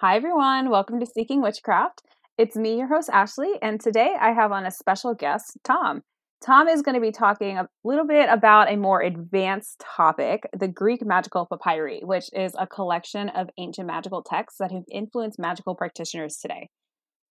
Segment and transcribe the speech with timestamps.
[0.00, 0.70] Hi, everyone.
[0.70, 2.02] Welcome to Seeking Witchcraft.
[2.36, 6.02] It's me, your host, Ashley, and today I have on a special guest, Tom.
[6.44, 10.66] Tom is going to be talking a little bit about a more advanced topic the
[10.66, 15.76] Greek magical papyri, which is a collection of ancient magical texts that have influenced magical
[15.76, 16.70] practitioners today.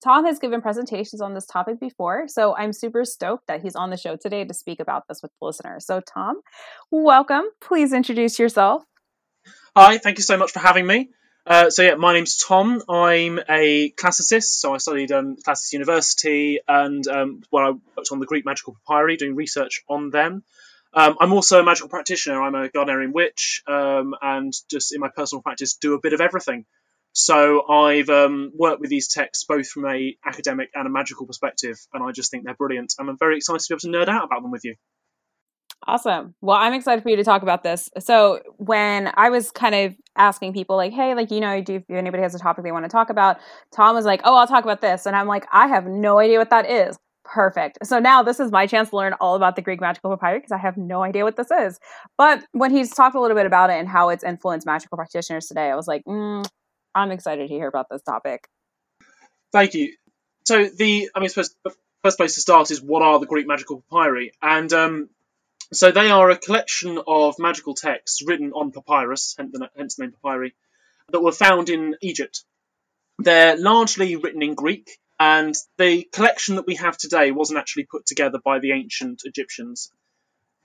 [0.02, 3.90] Tom has given presentations on this topic before, so I'm super stoked that he's on
[3.90, 5.84] the show today to speak about this with the listeners.
[5.84, 6.40] So, Tom,
[6.90, 7.44] welcome.
[7.60, 8.84] Please introduce yourself.
[9.76, 11.10] Hi, thank you so much for having me.
[11.46, 12.82] Uh, so yeah, my name's Tom.
[12.88, 18.18] I'm a classicist, so I studied um, Classics University, and um, well, I worked on
[18.18, 20.42] the Greek magical papyri, doing research on them.
[20.94, 22.40] Um, I'm also a magical practitioner.
[22.40, 26.22] I'm a Gardnerian witch, um, and just in my personal practice, do a bit of
[26.22, 26.64] everything.
[27.12, 31.76] So I've um, worked with these texts both from a academic and a magical perspective,
[31.92, 32.94] and I just think they're brilliant.
[32.98, 34.76] And I'm very excited to be able to nerd out about them with you.
[35.86, 36.34] Awesome.
[36.40, 37.90] Well, I'm excited for you to talk about this.
[37.98, 41.90] So, when I was kind of asking people, like, hey, like, you know, do if
[41.90, 43.38] anybody has a topic they want to talk about,
[43.74, 45.04] Tom was like, oh, I'll talk about this.
[45.04, 46.96] And I'm like, I have no idea what that is.
[47.24, 47.78] Perfect.
[47.84, 50.52] So now this is my chance to learn all about the Greek magical papyri because
[50.52, 51.78] I have no idea what this is.
[52.16, 55.46] But when he's talked a little bit about it and how it's influenced magical practitioners
[55.46, 56.46] today, I was like, mm,
[56.94, 58.46] I'm excited to hear about this topic.
[59.52, 59.94] Thank you.
[60.46, 61.54] So the, I mean, suppose
[62.02, 64.32] first place to start is what are the Greek magical papyri?
[64.42, 65.08] And um,
[65.76, 70.54] so they are a collection of magical texts written on papyrus, hence the, name papyri,
[71.10, 72.44] that were found in Egypt.
[73.18, 78.06] They're largely written in Greek, and the collection that we have today wasn't actually put
[78.06, 79.92] together by the ancient Egyptians.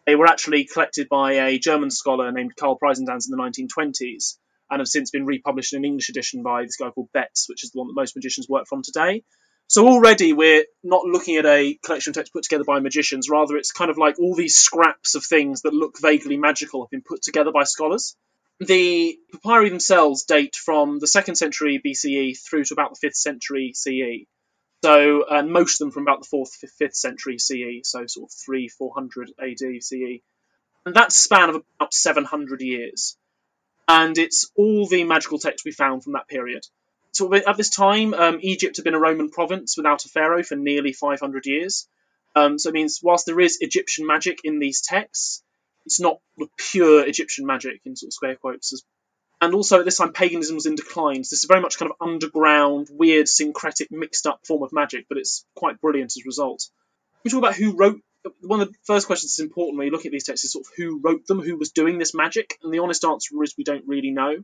[0.05, 4.37] They were actually collected by a German scholar named Karl Preisendanz in the 1920s,
[4.71, 7.63] and have since been republished in an English edition by this guy called Betz, which
[7.63, 9.23] is the one that most magicians work from today.
[9.69, 13.29] So already we're not looking at a collection of texts put together by magicians.
[13.29, 16.89] Rather, it's kind of like all these scraps of things that look vaguely magical have
[16.89, 18.15] been put together by scholars.
[18.59, 23.73] The papyri themselves date from the second century BCE through to about the fifth century
[23.75, 24.25] CE.
[24.83, 28.33] So, and most of them from about the fourth, fifth century CE, so sort of
[28.43, 30.23] three, four hundred AD CE,
[30.83, 33.17] and that's a span of about seven hundred years.
[33.87, 36.65] And it's all the magical texts we found from that period
[37.11, 40.55] so at this time, um, Egypt had been a Roman province without a pharaoh for
[40.55, 41.87] nearly 500 years.
[42.35, 45.43] Um, so it means whilst there is Egyptian magic in these texts,
[45.85, 46.19] it's not
[46.57, 48.83] pure Egyptian magic in sort of square quotes.
[49.41, 51.23] And also at this time, paganism was in decline.
[51.23, 55.05] So this is very much kind of underground, weird, syncretic, mixed up form of magic,
[55.07, 56.69] but it's quite brilliant as a result.
[57.23, 58.01] We talk about who wrote.
[58.41, 60.65] One of the first questions that's important when you look at these texts is sort
[60.65, 63.63] of who wrote them, who was doing this magic, and the honest answer is we
[63.63, 64.43] don't really know.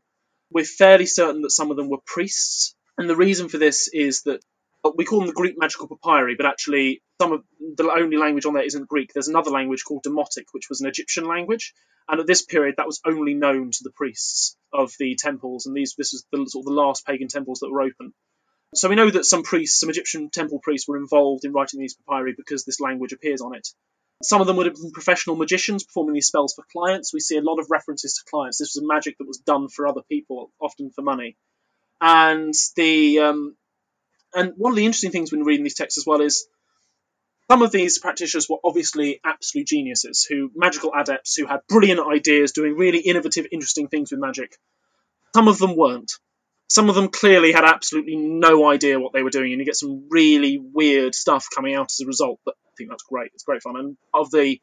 [0.55, 4.21] We're fairly certain that some of them were priests, and the reason for this is
[4.21, 4.39] that
[4.85, 8.45] uh, we call them the Greek magical papyri, but actually some of the only language
[8.45, 9.11] on there isn't Greek.
[9.11, 11.73] There's another language called Demotic, which was an Egyptian language,
[12.07, 15.75] and at this period that was only known to the priests of the temples, and
[15.75, 18.13] these this was the sort of the last pagan temples that were open.
[18.75, 21.97] So we know that some priests, some Egyptian temple priests, were involved in writing these
[21.97, 23.67] papyri because this language appears on it.
[24.23, 27.13] Some of them would have been professional magicians performing these spells for clients.
[27.13, 28.57] We see a lot of references to clients.
[28.57, 31.35] This was a magic that was done for other people, often for money.
[31.99, 33.57] And the um,
[34.33, 36.47] and one of the interesting things when reading these texts as well is
[37.49, 42.53] some of these practitioners were obviously absolute geniuses, who magical adepts who had brilliant ideas,
[42.53, 44.57] doing really innovative, interesting things with magic.
[45.35, 46.13] Some of them weren't.
[46.67, 49.75] Some of them clearly had absolutely no idea what they were doing, and you get
[49.75, 52.39] some really weird stuff coming out as a result.
[52.43, 53.31] But I think that's great.
[53.33, 53.77] It's great fun.
[53.77, 54.59] And of the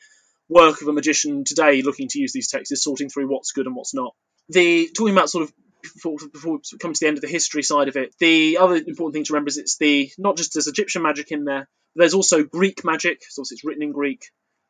[0.49, 3.67] work of a magician today looking to use these texts is sorting through what's good
[3.67, 4.15] and what's not.
[4.49, 5.53] The talking about sort of
[5.83, 8.77] before, before we come to the end of the history side of it, the other
[8.77, 12.15] important thing to remember is it's the not just there's Egyptian magic in there, there's
[12.15, 14.27] also Greek magic, so it's written in Greek,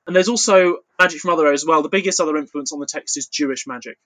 [0.06, 1.82] and there's also magic from other areas as well.
[1.82, 3.98] The biggest other influence on the text is Jewish magic.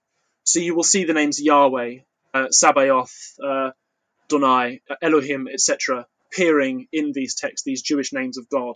[0.45, 1.99] So you will see the names Yahweh,
[2.37, 3.71] uh, Sabaoth, uh,
[4.29, 8.75] Donai, Elohim, etc., appearing in these texts, these Jewish names of God.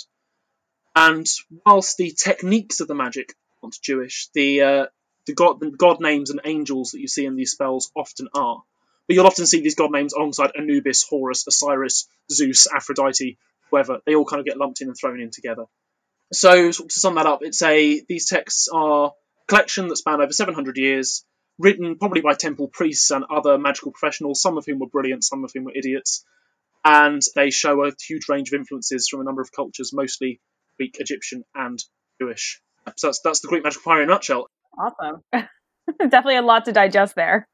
[0.94, 1.26] And
[1.64, 4.86] whilst the techniques of the magic aren't Jewish, the uh,
[5.26, 8.62] the god the god names and angels that you see in these spells often are.
[9.06, 13.38] But you'll often see these god names alongside Anubis, Horus, Osiris, Zeus, Aphrodite,
[13.70, 14.00] whoever.
[14.04, 15.64] They all kind of get lumped in and thrown in together.
[16.32, 19.10] So to sum that up, it's a these texts are a
[19.48, 21.24] collection that span over 700 years,
[21.60, 25.44] written probably by temple priests and other magical professionals, some of whom were brilliant, some
[25.44, 26.24] of whom were idiots,
[26.84, 30.40] and they show a huge range of influences from a number of cultures, mostly
[30.78, 31.78] Greek, Egyptian, and
[32.20, 32.60] Jewish.
[32.96, 34.48] So that's, that's the Greek magical papyri in a nutshell.
[34.78, 35.22] Awesome.
[35.98, 37.46] Definitely a lot to digest there.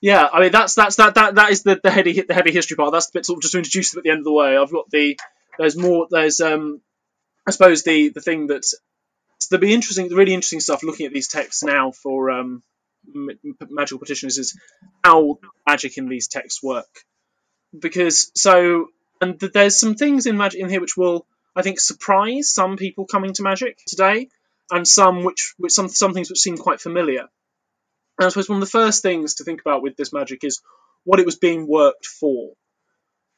[0.00, 2.76] Yeah, I mean that's that's that that that is the, the heavy the heavy history
[2.76, 2.92] part.
[2.92, 4.56] That's the bit sort of just to introduce them at the end of the way.
[4.56, 5.18] I've got the
[5.58, 6.80] there's more there's um
[7.46, 8.64] I suppose the the thing that
[9.50, 12.62] there'll be interesting the really interesting stuff looking at these texts now for um
[13.04, 14.58] magical petitioners is
[15.04, 17.04] how magic in these texts work.
[17.78, 18.88] because so
[19.20, 21.26] and th- there's some things in magic in here which will
[21.58, 24.28] I think surprise some people coming to magic today,
[24.70, 27.22] and some which, which some some things which seem quite familiar.
[28.18, 30.60] And I suppose one of the first things to think about with this magic is
[31.02, 32.52] what it was being worked for.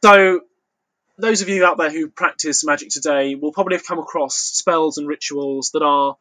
[0.05, 0.43] So
[1.17, 4.99] those of you out there who practice magic today will probably have come across spells
[4.99, 6.17] and rituals that are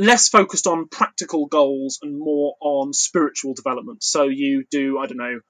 [0.00, 4.02] less focused on practical goals and more on spiritual development.
[4.02, 5.40] So you do, I don't know,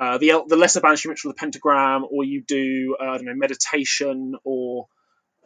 [0.00, 3.34] uh, the the lesser banishing ritual, the pentagram, or you do, uh, I don't know,
[3.34, 4.86] meditation or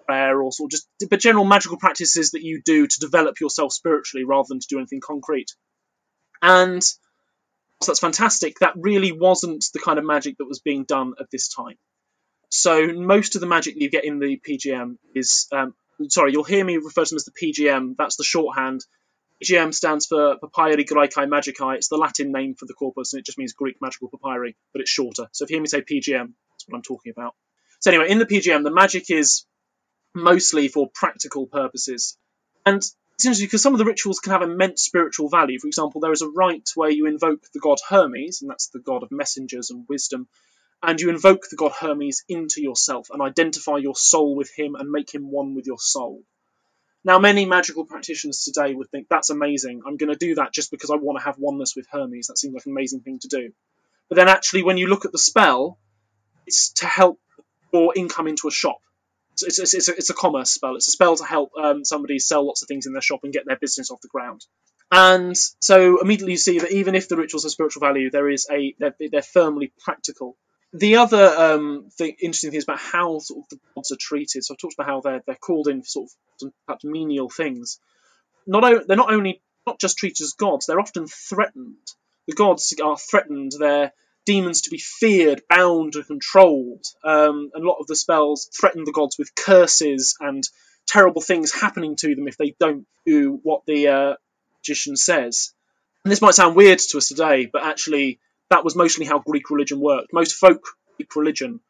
[0.06, 3.72] prayer, or sort of just but general magical practices that you do to develop yourself
[3.72, 5.52] spiritually rather than to do anything concrete.
[6.42, 6.96] And so
[7.86, 8.58] that's fantastic.
[8.58, 11.78] That really wasn't the kind of magic that was being done at this time.
[12.50, 15.74] So most of the magic you get in the PGM is, um,
[16.08, 17.96] sorry, you'll hear me refer to them as the PGM.
[17.96, 18.84] That's the shorthand.
[19.42, 21.76] PGM stands for Papyri Graecae Magicae.
[21.76, 24.80] It's the Latin name for the corpus, and it just means Greek magical papyri, but
[24.80, 25.28] it's shorter.
[25.32, 27.34] So if you hear me say PGM, that's what I'm talking about.
[27.80, 29.44] So anyway, in the PGM, the magic is
[30.14, 32.16] mostly for practical purposes.
[32.64, 32.94] And it's
[33.24, 35.58] interesting because some of the rituals can have immense spiritual value.
[35.58, 38.78] For example, there is a rite where you invoke the god Hermes, and that's the
[38.78, 40.28] god of messengers and wisdom,
[40.82, 44.90] and you invoke the god Hermes into yourself and identify your soul with him and
[44.90, 46.22] make him one with your soul.
[47.04, 49.82] Now, many magical practitioners today would think that's amazing.
[49.86, 52.28] I'm going to do that just because I want to have oneness with Hermes.
[52.28, 53.52] That seems like an amazing thing to do.
[54.08, 55.78] But then, actually, when you look at the spell,
[56.46, 57.18] it's to help
[57.72, 58.78] your income into a shop.
[59.32, 60.76] It's, it's, it's, a, it's a commerce spell.
[60.76, 63.32] It's a spell to help um, somebody sell lots of things in their shop and
[63.32, 64.44] get their business off the ground.
[64.92, 68.46] And so immediately you see that even if the rituals have spiritual value, there is
[68.52, 70.36] a they're, they're firmly practical
[70.72, 74.42] the other um, thing, interesting thing is about how sort of the gods are treated.
[74.42, 76.10] So I've talked about how they're they're called in for sort
[76.42, 77.78] of perhaps menial things.
[78.46, 81.76] Not they're not only not just treated as gods; they're often threatened.
[82.26, 83.52] The gods are threatened.
[83.58, 83.92] They're
[84.24, 86.84] demons to be feared, bound, and controlled.
[87.04, 90.48] Um, and a lot of the spells threaten the gods with curses and
[90.86, 94.14] terrible things happening to them if they don't do what the uh,
[94.58, 95.52] magician says.
[96.04, 98.20] And this might sound weird to us today, but actually
[98.52, 100.12] that was mostly how Greek religion worked.
[100.12, 100.62] Most folk
[100.96, 101.60] Greek religion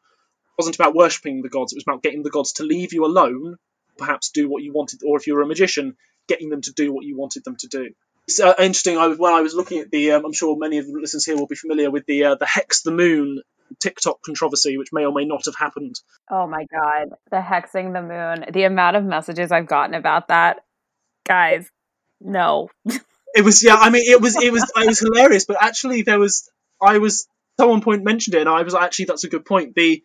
[0.57, 3.57] wasn't about worshipping the gods, it was about getting the gods to leave you alone,
[3.97, 5.95] perhaps do what you wanted, or if you were a magician,
[6.27, 7.89] getting them to do what you wanted them to do.
[8.27, 8.97] It's uh, interesting.
[8.97, 11.35] I, when I was looking at the, um, I'm sure many of the listeners here
[11.35, 13.41] will be familiar with the uh, the hex the moon
[13.79, 15.95] TikTok controversy, which may or may not have happened.
[16.29, 18.51] Oh my god, the hexing the moon!
[18.53, 20.63] The amount of messages I've gotten about that,
[21.25, 21.69] guys,
[22.21, 22.69] no.
[22.85, 23.75] it was yeah.
[23.75, 26.49] I mean, it was it was it was hilarious, but actually there was
[26.83, 27.27] I was
[27.59, 29.75] someone point mentioned it, and I was actually that's a good point.
[29.75, 30.03] The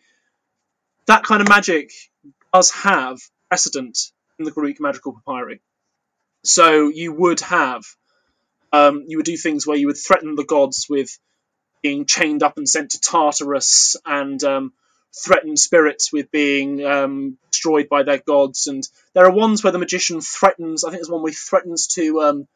[1.07, 1.91] that kind of magic
[2.53, 3.97] does have precedent
[4.37, 5.61] in the Greek magical papyri.
[6.43, 7.83] So you would have
[8.71, 11.09] um, you would do things where you would threaten the gods with
[11.81, 14.73] being chained up and sent to Tartarus, and um,
[15.15, 18.67] threaten spirits with being um, destroyed by their gods.
[18.67, 20.83] And there are ones where the magician threatens.
[20.83, 22.47] I think there's one where he threatens to um,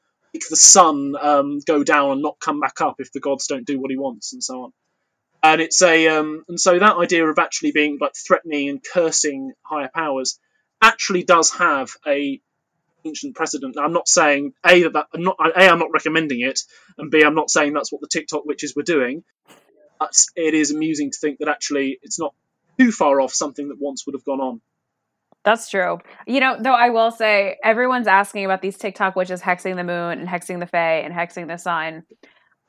[0.49, 3.79] the sun um, go down and not come back up if the gods don't do
[3.79, 4.73] what he wants, and so on.
[5.41, 9.53] And it's a um, and so that idea of actually being like threatening and cursing
[9.61, 10.39] higher powers
[10.81, 12.41] actually does have a
[13.05, 13.75] ancient precedent.
[13.75, 16.59] Now, I'm not saying a that, that I'm not a I'm not recommending it,
[16.97, 19.23] and b I'm not saying that's what the TikTok witches were doing.
[19.99, 22.33] But it is amusing to think that actually it's not
[22.79, 24.61] too far off something that once would have gone on.
[25.45, 25.99] That's true.
[26.25, 30.19] You know, though I will say everyone's asking about these TikTok witches hexing the moon
[30.19, 32.03] and hexing the fae and hexing the sun.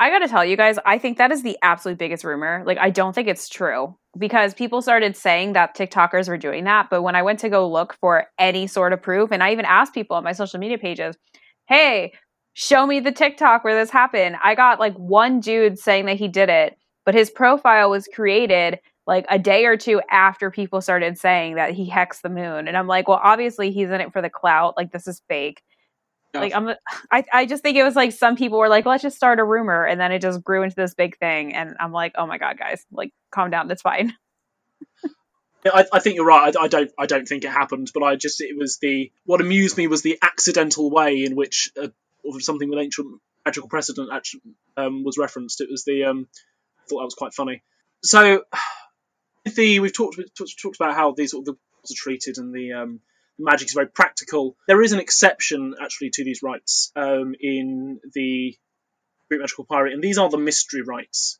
[0.00, 2.64] I got to tell you guys, I think that is the absolute biggest rumor.
[2.66, 6.90] Like I don't think it's true because people started saying that TikTokers were doing that,
[6.90, 9.64] but when I went to go look for any sort of proof and I even
[9.64, 11.16] asked people on my social media pages,
[11.68, 12.12] "Hey,
[12.54, 16.26] show me the TikTok where this happened." I got like one dude saying that he
[16.26, 21.18] did it, but his profile was created like a day or two after people started
[21.18, 22.68] saying that he hexed the moon.
[22.68, 24.74] And I'm like, well, obviously he's in it for the clout.
[24.76, 25.62] Like this is fake.
[26.32, 26.70] Like I'm
[27.12, 29.44] I, I just think it was like some people were like, let's just start a
[29.44, 31.54] rumor and then it just grew into this big thing.
[31.54, 34.14] And I'm like, oh my God, guys, like calm down, that's fine.
[35.72, 36.54] I, I, think you're right.
[36.54, 36.90] I, I, don't.
[36.98, 40.02] I don't think it happened, but I just it was the what amused me was
[40.02, 41.88] the accidental way in which uh,
[42.40, 44.42] something with ancient magical precedent actually
[44.76, 45.62] um, was referenced.
[45.62, 46.28] It was the um,
[46.80, 47.62] I thought that was quite funny.
[48.02, 48.42] So
[49.44, 53.00] the we've talked talked about how these sort of the are treated and the um,
[53.38, 54.56] magic is very practical.
[54.66, 58.56] There is an exception actually to these rites um, in the
[59.28, 61.38] Greek magical papyri, and these are the mystery rites.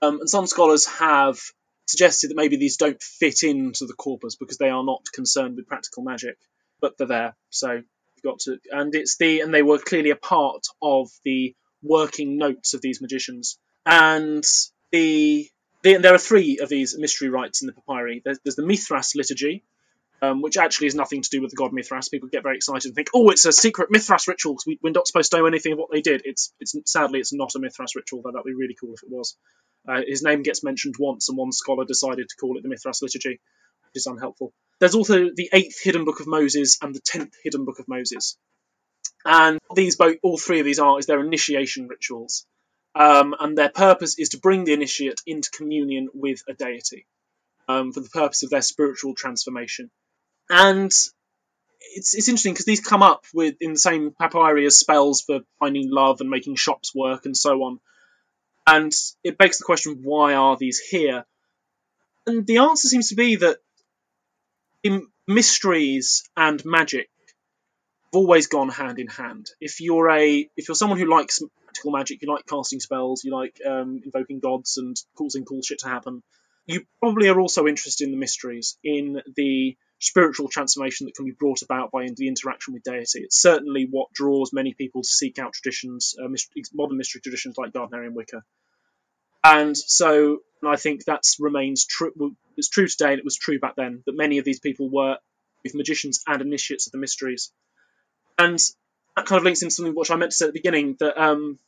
[0.00, 1.38] Um, and some scholars have
[1.86, 5.68] suggested that maybe these don't fit into the corpus because they are not concerned with
[5.68, 6.36] practical magic,
[6.80, 7.36] but they're there.
[7.50, 11.54] So you've got to, and it's the and they were clearly a part of the
[11.82, 13.58] working notes of these magicians.
[13.84, 14.44] And
[14.90, 15.48] the
[15.82, 18.22] The, there are three of these mystery rites in the papyri.
[18.24, 19.64] There's, there's the Mithras liturgy,
[20.20, 22.08] um, which actually has nothing to do with the god Mithras.
[22.08, 24.90] People get very excited and think, "Oh, it's a secret Mithras ritual because we, we're
[24.90, 27.58] not supposed to know anything of what they did." It's, it's sadly, it's not a
[27.58, 28.22] Mithras ritual.
[28.22, 29.36] Though that'd be really cool if it was.
[29.86, 33.02] Uh, his name gets mentioned once, and one scholar decided to call it the Mithras
[33.02, 33.40] liturgy,
[33.82, 34.52] which is unhelpful.
[34.78, 38.36] There's also the eighth hidden book of Moses and the tenth hidden book of Moses,
[39.24, 42.46] and these both, all three of these are is their initiation rituals,
[42.94, 47.06] um, and their purpose is to bring the initiate into communion with a deity,
[47.68, 49.90] um, for the purpose of their spiritual transformation
[50.52, 50.92] and
[51.94, 55.40] it's it's interesting because these come up with in the same papyri as spells for
[55.58, 57.80] finding love and making shops work and so on.
[58.66, 58.92] And
[59.24, 61.24] it begs the question, why are these here?
[62.26, 63.58] And the answer seems to be that
[65.26, 67.08] mysteries and magic
[68.04, 69.48] have always gone hand in hand.
[69.60, 71.40] If you're a if you're someone who likes
[71.72, 75.78] practical magic, you like casting spells, you like um, invoking gods and causing cool shit
[75.80, 76.22] to happen,
[76.66, 81.32] you probably are also interested in the mysteries, in the spiritual transformation that can be
[81.32, 83.20] brought about by the interaction with deity.
[83.20, 87.56] It's certainly what draws many people to seek out traditions, uh, mystery, modern mystery traditions
[87.56, 88.42] like Gardnerian Wicca.
[89.44, 92.36] And so I think that remains true.
[92.56, 95.16] It's true today, and it was true back then that many of these people were
[95.74, 97.50] magicians and initiates of the mysteries.
[98.38, 98.58] And
[99.16, 101.20] that kind of links into something which I meant to say at the beginning that
[101.22, 101.58] um,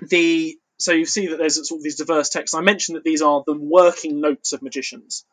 [0.00, 2.54] the so you see that there's sort of these diverse texts.
[2.54, 5.24] I mentioned that these are the working notes of magicians.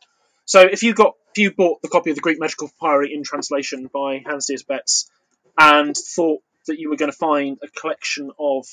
[0.45, 3.23] So if you got if you bought the copy of the Greek Magical Papyri in
[3.23, 5.09] translation by Hans Dieter Betz
[5.57, 8.65] and thought that you were going to find a collection of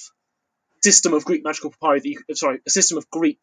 [0.83, 3.41] system of Greek magical papyri that you sorry a system of Greek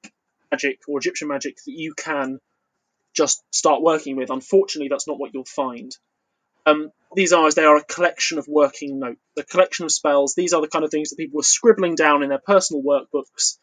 [0.52, 2.40] magic or Egyptian magic that you can
[3.14, 4.30] just start working with.
[4.30, 5.96] Unfortunately, that's not what you'll find.
[6.66, 10.36] Um, these are as they are a collection of working notes, a collection of spells.
[10.36, 13.58] These are the kind of things that people were scribbling down in their personal workbooks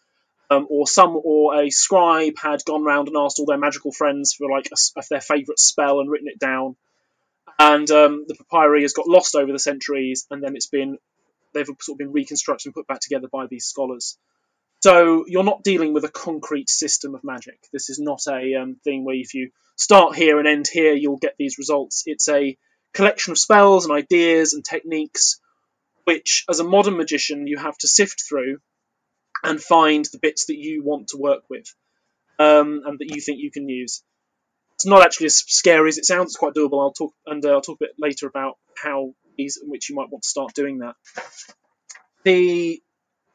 [0.52, 4.34] um, or some or a scribe had gone round and asked all their magical friends
[4.34, 6.76] for like a, their favourite spell and written it down.
[7.58, 10.98] And um, the papyri has got lost over the centuries, and then it's been
[11.54, 14.16] they've sort of been reconstructed and put back together by these scholars.
[14.82, 17.58] So you're not dealing with a concrete system of magic.
[17.72, 21.18] This is not a um, thing where if you start here and end here, you'll
[21.18, 22.02] get these results.
[22.06, 22.56] It's a
[22.92, 25.40] collection of spells and ideas and techniques,
[26.04, 28.58] which, as a modern magician, you have to sift through
[29.42, 31.66] and find the bits that you want to work with
[32.38, 34.02] um, and that you think you can use.
[34.74, 36.30] It's not actually as scary as it sounds.
[36.30, 36.80] It's quite doable.
[36.80, 39.94] I'll talk and uh, I'll talk a bit later about how these in which you
[39.94, 40.94] might want to start doing that.
[42.24, 42.82] The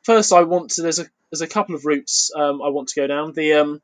[0.04, 3.00] first I want to there's a there's a couple of routes um, I want to
[3.00, 3.34] go down.
[3.34, 3.82] The um,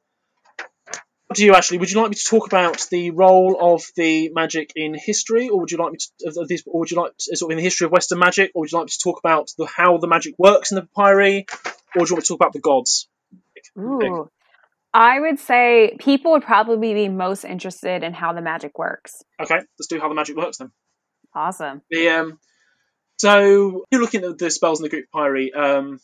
[1.34, 1.80] what do you actually?
[1.80, 5.62] Would you like me to talk about the role of the magic in history, or
[5.62, 7.58] would you like me to of this, or would you like to, sort of in
[7.58, 9.98] the history of Western magic, or would you like me to talk about the, how
[9.98, 11.48] the magic works in the papyri,
[11.96, 13.10] or do you want me to talk about the gods?
[13.80, 14.30] Ooh.
[14.94, 19.24] I would say people would probably be most interested in how the magic works.
[19.42, 20.70] Okay, let's do how the magic works then.
[21.34, 21.82] Awesome.
[21.90, 22.40] The um,
[23.18, 25.52] so you're looking at the spells in the Greek papyri.
[25.52, 26.00] Um,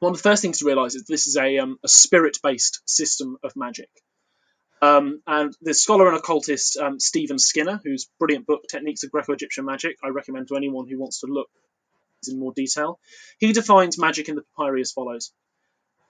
[0.00, 3.36] one of the first things to realise is this is a um, a spirit-based system
[3.44, 3.88] of magic.
[4.80, 9.64] Um, and the scholar and occultist um, Stephen Skinner, whose brilliant book Techniques of Greco-Egyptian
[9.64, 11.48] Magic, I recommend to anyone who wants to look
[12.28, 12.98] in more detail.
[13.38, 15.32] He defines magic in the papyri as follows.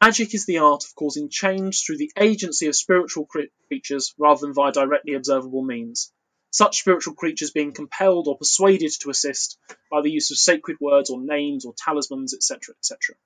[0.00, 3.26] Magic is the art of causing change through the agency of spiritual
[3.68, 6.12] creatures rather than via directly observable means.
[6.50, 9.58] Such spiritual creatures being compelled or persuaded to assist
[9.90, 13.16] by the use of sacred words or names or talismans, etc., etc.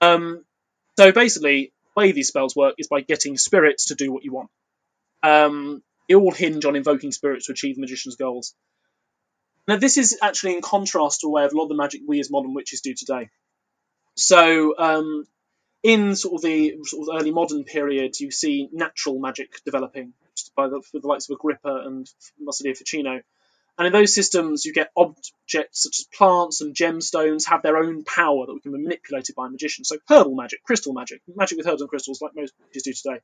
[0.00, 0.44] Um,
[0.98, 4.50] so basically, way these spells work is by getting spirits to do what you want.
[5.22, 8.54] Um, they all hinge on invoking spirits to achieve the magician's goals.
[9.66, 12.02] Now, this is actually in contrast to a way of a lot of the magic
[12.06, 13.30] we as modern witches do today.
[14.14, 15.24] So, um,
[15.82, 20.12] in sort of the sort of early modern period, you see natural magic developing
[20.56, 23.20] by the, the likes of Agrippa and Marsilio Ficino.
[23.78, 28.04] And in those systems, you get objects such as plants and gemstones have their own
[28.04, 29.84] power that can be manipulated by a magician.
[29.84, 33.20] So herbal magic, crystal magic, magic with herbs and crystals, like most witches do today.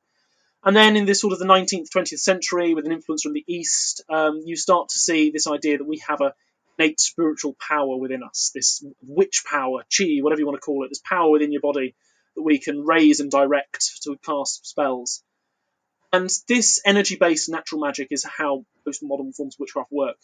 [0.63, 3.43] And then in this sort of the 19th, 20th century, with an influence from the
[3.47, 6.33] East, um, you start to see this idea that we have a
[6.77, 10.89] innate spiritual power within us, this witch power, chi, whatever you want to call it,
[10.89, 11.95] this power within your body
[12.35, 15.23] that we can raise and direct to cast spells.
[16.11, 20.17] And this energy-based natural magic is how most modern forms of witchcraft work.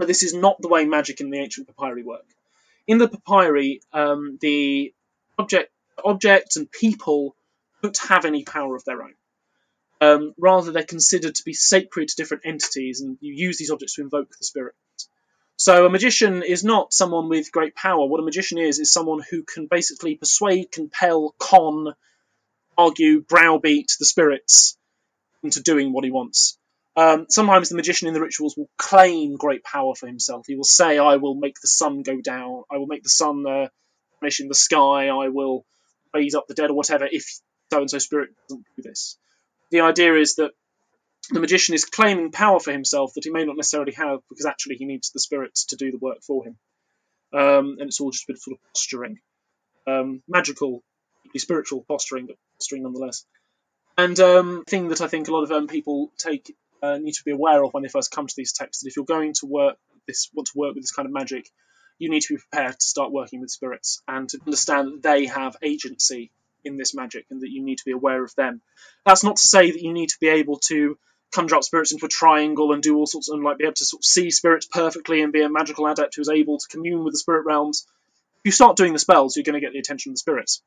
[0.00, 2.24] But this is not the way magic in the ancient papyri work.
[2.86, 4.94] In the papyri, um, the
[5.38, 5.70] object,
[6.02, 7.36] objects and people
[7.82, 9.14] don't have any power of their own.
[10.00, 13.96] Um, rather, they're considered to be sacred to different entities, and you use these objects
[13.96, 14.74] to invoke the spirit.
[15.56, 18.06] So, a magician is not someone with great power.
[18.06, 21.94] What a magician is, is someone who can basically persuade, compel, con
[22.78, 24.78] argue, browbeat the spirits
[25.42, 26.56] into doing what he wants.
[26.96, 30.46] Um, sometimes the magician in the rituals will claim great power for himself.
[30.46, 32.64] He will say, "I will make the sun go down.
[32.70, 33.68] I will make the sun uh,
[34.20, 35.08] vanish in the sky.
[35.08, 35.64] I will
[36.12, 37.24] raise up the dead, or whatever." If
[37.72, 39.16] so and so spirit doesn't do this,
[39.70, 40.50] the idea is that
[41.30, 44.76] the magician is claiming power for himself that he may not necessarily have, because actually
[44.76, 46.56] he needs the spirits to do the work for him.
[47.32, 49.20] Um, and it's all just a bit of sort of posturing,
[49.86, 50.82] um, magical,
[51.36, 53.24] spiritual posturing, but posturing nonetheless.
[53.96, 57.24] And um, thing that I think a lot of um, people take uh, need to
[57.24, 59.46] be aware of when they first come to these texts that if you're going to
[59.46, 61.48] work this, want to work with this kind of magic,
[61.98, 65.26] you need to be prepared to start working with spirits and to understand that they
[65.26, 66.30] have agency
[66.64, 68.60] in this magic and that you need to be aware of them.
[69.04, 70.98] That's not to say that you need to be able to
[71.32, 73.74] conjure up spirits into a triangle and do all sorts of, and like be able
[73.74, 77.04] to sort of see spirits perfectly and be a magical adept who's able to commune
[77.04, 77.86] with the spirit realms.
[78.38, 80.62] If you start doing the spells, you're going to get the attention of the spirits.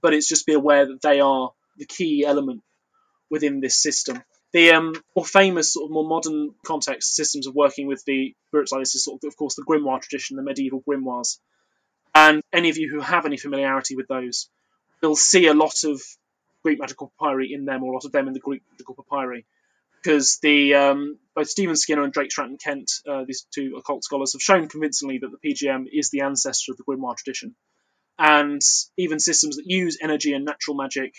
[0.00, 2.62] But it's just be aware that they are the key element
[3.30, 4.22] within this system.
[4.52, 8.72] The um, more famous, sort of more modern context systems of working with the spirits
[8.72, 11.38] like this is sort of, of course, the grimoire tradition, the medieval grimoires.
[12.14, 14.48] And any of you who have any familiarity with those
[15.00, 16.02] will see a lot of
[16.64, 19.46] Greek magical papyri in them, or a lot of them in the Greek magical papyri
[20.02, 24.32] because the um, both Stephen Skinner and Jake Stratton Kent, uh, these two occult scholars,
[24.32, 27.54] have shown convincingly that the PGM is the ancestor of the grimoire tradition,
[28.18, 28.62] and
[28.96, 31.14] even systems that use energy and natural magic,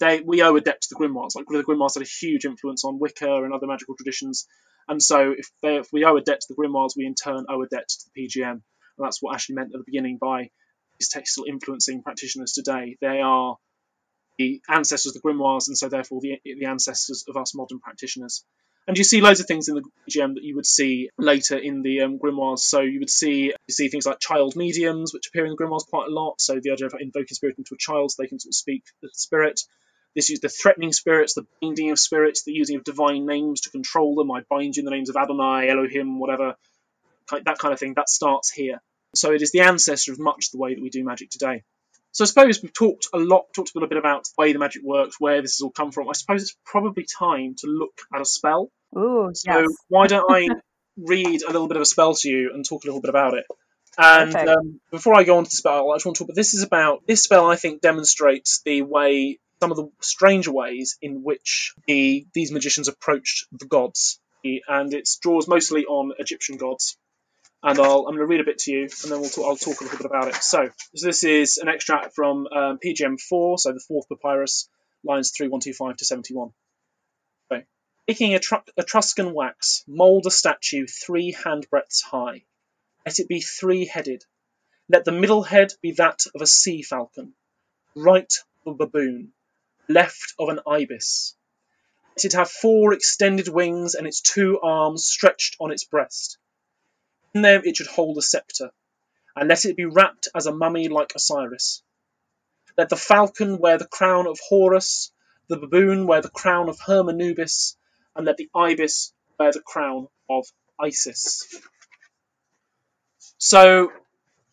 [0.00, 1.36] they we owe a debt to the grimoires.
[1.36, 4.46] Like the grimoires had a huge influence on Wicca and other magical traditions,
[4.88, 7.46] and so if, they, if we owe a debt to the grimoires, we in turn
[7.48, 8.62] owe a debt to the PGM, and
[8.98, 10.50] that's what Ashley meant at the beginning by
[10.98, 12.96] these texts still influencing practitioners today.
[13.00, 13.56] They are
[14.38, 18.44] the ancestors of the grimoires, and so therefore the, the ancestors of us modern practitioners.
[18.86, 21.82] And you see loads of things in the PGM that you would see later in
[21.82, 22.60] the um, grimoires.
[22.60, 25.86] So you would see you see things like child mediums, which appear in the grimoires
[25.86, 26.40] quite a lot.
[26.40, 28.82] So the idea of invoking spirit into a child, so they can sort of speak
[29.00, 29.60] the spirit.
[30.14, 33.70] This is the threatening spirits, the binding of spirits, the using of divine names to
[33.70, 34.30] control them.
[34.30, 36.56] I bind you in the names of Adonai, Elohim, whatever,
[37.30, 37.94] that kind of thing.
[37.94, 38.82] That starts here.
[39.14, 41.64] So it is the ancestor of much the way that we do magic today.
[42.12, 44.58] So I suppose we've talked a lot, talked a little bit about the way the
[44.58, 46.10] magic works, where this has all come from.
[46.10, 48.70] I suppose it's probably time to look at a spell.
[48.96, 49.70] Ooh, so yes.
[49.88, 50.48] why don't I
[50.98, 53.34] read a little bit of a spell to you and talk a little bit about
[53.34, 53.46] it?
[53.96, 56.36] And um, before I go on to the spell, I just want to talk about
[56.36, 57.50] this is about this spell.
[57.50, 62.88] I think demonstrates the way some of the strange ways in which the, these magicians
[62.88, 66.96] approached the gods, and it draws mostly on Egyptian gods
[67.62, 69.56] and I'll, I'm going to read a bit to you, and then we'll talk, I'll
[69.56, 70.34] talk a little bit about it.
[70.36, 74.68] So, so this is an extract from um, PGM4, so the fourth papyrus,
[75.04, 76.50] lines 3125 to 71.
[77.52, 77.64] Okay.
[78.08, 82.42] Taking Etruscan wax, mould a statue three handbreadths high.
[83.06, 84.24] Let it be three-headed.
[84.88, 87.34] Let the middle head be that of a sea falcon,
[87.94, 88.32] right
[88.66, 89.32] of a baboon,
[89.88, 91.36] left of an ibis.
[92.16, 96.38] Let it have four extended wings and its two arms stretched on its breast
[97.34, 98.70] in them it should hold a sceptre,
[99.34, 101.82] and let it be wrapped as a mummy like Osiris.
[102.76, 105.12] Let the falcon wear the crown of Horus,
[105.48, 107.76] the baboon wear the crown of Hermanubis,
[108.14, 110.46] and let the ibis wear the crown of
[110.78, 111.46] Isis.
[113.38, 113.92] So,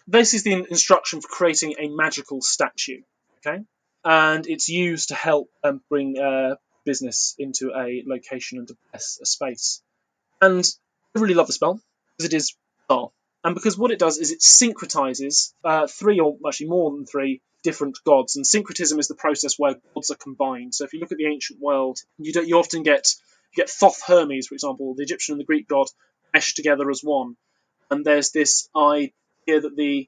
[0.08, 3.02] this is the instruction for creating a magical statue,
[3.38, 3.64] okay?
[4.04, 9.20] And it's used to help um, bring uh, business into a location and to bless
[9.22, 9.82] a space.
[10.42, 10.66] And
[11.16, 11.82] I really love the spell
[12.18, 12.56] because it is
[12.90, 13.12] are.
[13.44, 17.42] And because what it does is it syncretizes uh, three, or actually more than three,
[17.64, 18.36] different gods.
[18.36, 20.76] And syncretism is the process where gods are combined.
[20.76, 23.14] So if you look at the ancient world, you, you often get
[23.52, 25.88] you get Thoth Hermes, for example, the Egyptian and the Greek god
[26.34, 27.36] meshed together as one.
[27.90, 29.12] And there's this idea
[29.48, 30.08] that the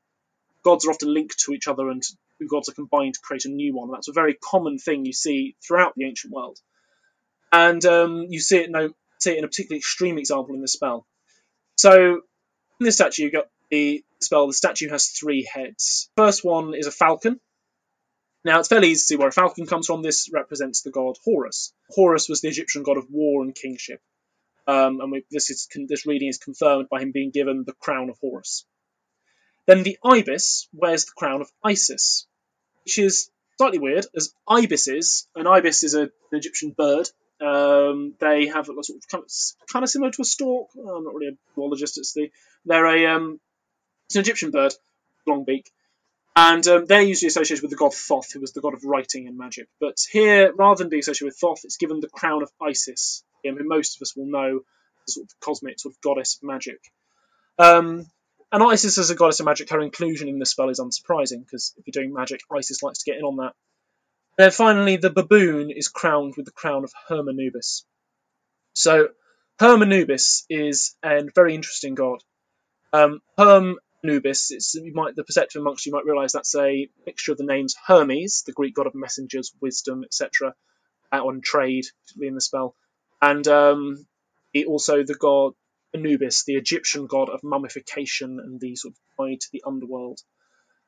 [0.63, 2.04] gods are often linked to each other and
[2.41, 3.91] two gods are combined to create a new one.
[3.91, 6.58] That's a very common thing you see throughout the ancient world.
[7.51, 10.67] And um, you see it, no, see it in a particularly extreme example in the
[10.67, 11.06] spell.
[11.75, 12.21] So
[12.80, 14.47] in this statue, you got the spell.
[14.47, 16.10] The statue has three heads.
[16.17, 17.39] First one is a falcon.
[18.43, 20.01] Now it's fairly easy to see where a falcon comes from.
[20.01, 21.73] This represents the god Horus.
[21.89, 24.01] Horus was the Egyptian god of war and kingship,
[24.65, 28.10] um, and we, this is this reading is confirmed by him being given the crown
[28.10, 28.65] of Horus.
[29.67, 32.25] Then the ibis wears the crown of Isis,
[32.84, 35.28] which is slightly weird, as ibises.
[35.36, 37.10] An ibis is a, an Egyptian bird.
[37.39, 39.32] Um, they have a sort of kind, of
[39.72, 40.70] kind of similar to a stork.
[40.78, 41.98] I'm not really a biologist.
[41.98, 42.32] It's the
[42.65, 43.39] they're a um,
[44.06, 44.74] it's an Egyptian bird,
[45.26, 45.72] long beak,
[46.36, 49.28] and um, they're usually associated with the god Thoth, who was the god of writing
[49.28, 49.67] and magic.
[49.80, 53.56] But here, rather than being associated with Thoth, it's given the crown of Isis, who
[53.63, 54.62] most of us will know
[55.08, 56.80] as sort of cosmic sort of goddess of magic.
[57.58, 58.06] Um,
[58.52, 61.74] and Isis as a goddess of magic, her inclusion in the spell is unsurprising because
[61.78, 63.54] if you're doing magic, Isis likes to get in on that.
[64.38, 67.84] Then finally, the baboon is crowned with the crown of Hermanubis.
[68.74, 69.10] So
[69.60, 72.24] Hermanubis is a very interesting god.
[72.94, 77.32] Um, Herm Anubis, it's, you might, the perceptive amongst you might realise that's a mixture
[77.32, 80.56] of the names Hermes, the Greek god of messengers, wisdom, etc.,
[81.12, 82.76] on trade, particularly in the spell,
[83.22, 84.06] and um,
[84.68, 85.54] also the god
[85.93, 90.19] Anubis, the Egyptian god of mummification and the sort of guide to the underworld.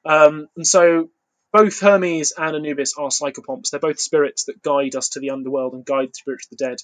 [0.05, 1.09] Um, and so
[1.51, 3.69] both Hermes and Anubis are psychopomps.
[3.69, 6.65] They're both spirits that guide us to the underworld and guide the spirits of the
[6.65, 6.77] dead.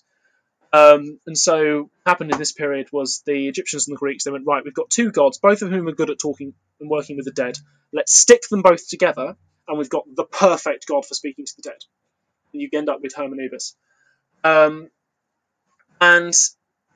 [0.71, 4.31] Um, and so what happened in this period was the Egyptians and the Greeks, they
[4.31, 7.17] went, right, we've got two gods, both of whom are good at talking and working
[7.17, 7.57] with the dead.
[7.91, 9.35] Let's stick them both together,
[9.67, 11.79] and we've got the perfect god for speaking to the dead.
[12.53, 13.73] And you end up with Hermanubis.
[14.43, 14.89] Um,
[15.99, 16.33] and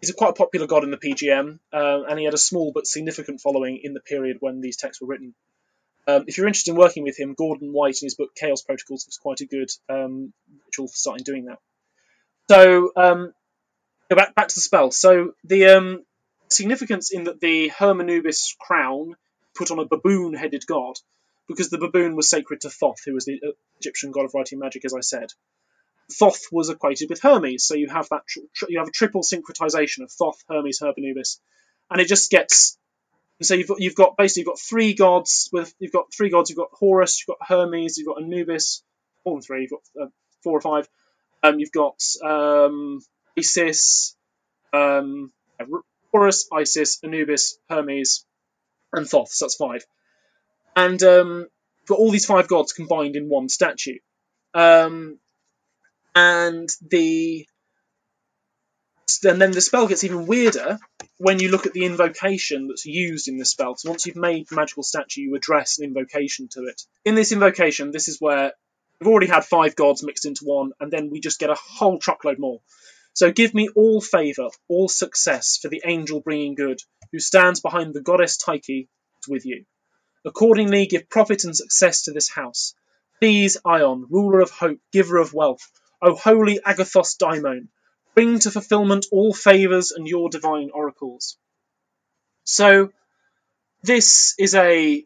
[0.03, 2.85] he's a quite popular god in the PGM, uh, and he had a small but
[2.85, 5.33] significant following in the period when these texts were written.
[6.05, 9.05] Um, if you're interested in working with him, Gordon White in his book Chaos Protocols
[9.05, 10.33] was quite a good um,
[10.65, 11.59] ritual for starting doing that.
[12.49, 13.33] So um,
[14.09, 14.91] back back to the spell.
[14.91, 16.03] So the um,
[16.49, 19.15] significance in that the Hermanubis crown
[19.55, 20.95] put on a baboon-headed god,
[21.47, 23.39] because the baboon was sacred to Thoth, who was the
[23.79, 25.31] Egyptian god of writing magic, as I said.
[26.13, 30.03] Thoth was equated with Hermes, so you have that tr- you have a triple syncretization
[30.03, 31.39] of Thoth, Hermes, Hermanubis,
[31.89, 32.77] and it just gets.
[33.41, 36.49] So you've got, you've got basically you've got three gods with you've got three gods.
[36.49, 38.83] You've got Horus, you've got Hermes, you've got Anubis.
[39.23, 39.61] Four and three.
[39.61, 40.09] You've got uh,
[40.43, 40.87] four or five.
[41.41, 42.99] Um, you've got um,
[43.37, 44.15] Isis,
[44.73, 45.31] um,
[46.11, 48.25] Horus, Isis, Anubis, Hermes,
[48.91, 49.29] and Thoth.
[49.29, 49.85] So that's five.
[50.75, 51.47] And um,
[51.87, 53.99] got all these five gods combined in one statue.
[54.53, 55.19] Um,
[56.15, 57.47] and the
[59.25, 60.79] and then the spell gets even weirder
[61.17, 63.75] when you look at the invocation that's used in the spell.
[63.75, 66.81] So once you've made the magical statue, you address an invocation to it.
[67.05, 68.53] In this invocation, this is where
[68.99, 71.99] we've already had five gods mixed into one, and then we just get a whole
[71.99, 72.61] truckload more.
[73.13, 76.79] So give me all favour, all success for the angel bringing good,
[77.11, 78.87] who stands behind the goddess Tyche
[79.27, 79.65] with you.
[80.25, 82.73] Accordingly, give profit and success to this house.
[83.19, 85.69] Please, Aion, ruler of hope, giver of wealth,
[86.03, 87.69] O holy Agathos Daimon,
[88.13, 91.37] bring to fulfilment all favours and your divine oracles.
[92.43, 92.91] So,
[93.83, 95.05] this is a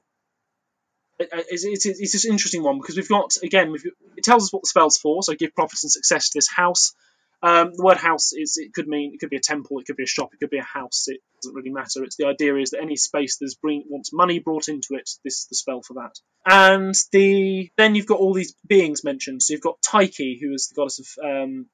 [1.20, 4.64] it's, it's, it's an interesting one because we've got again we've, it tells us what
[4.64, 5.24] the spell's for.
[5.24, 6.94] So give profit and success to this house.
[7.44, 9.96] Um, the word house is it could mean it could be a temple, it could
[9.96, 11.06] be a shop, it could be a house.
[11.08, 12.04] It doesn't really matter.
[12.04, 15.42] It's the idea is that any space that bring, wants money brought into it, this
[15.42, 16.16] is the spell for that.
[16.46, 19.44] And the then you've got all these beings mentioned.
[19.44, 21.68] So you've got Tyche, who is the goddess of um,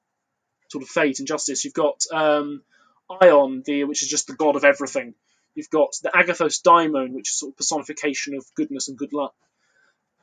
[0.69, 1.63] sort of fate and justice.
[1.63, 2.62] You've got um,
[3.10, 5.13] Aion, the which is just the god of everything.
[5.56, 9.34] You've got the Agathos Daimon, which is sort of personification of goodness and good luck.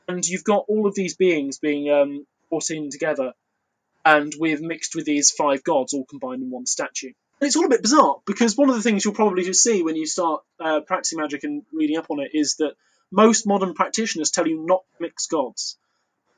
[0.08, 3.32] And you've got all of these beings being um, brought in together
[4.10, 7.12] and we've mixed with these five gods all combined in one statue.
[7.40, 9.82] And it's all a bit bizarre because one of the things you'll probably just see
[9.82, 12.74] when you start uh, practicing magic and reading up on it is that
[13.12, 15.78] most modern practitioners tell you not to mix gods.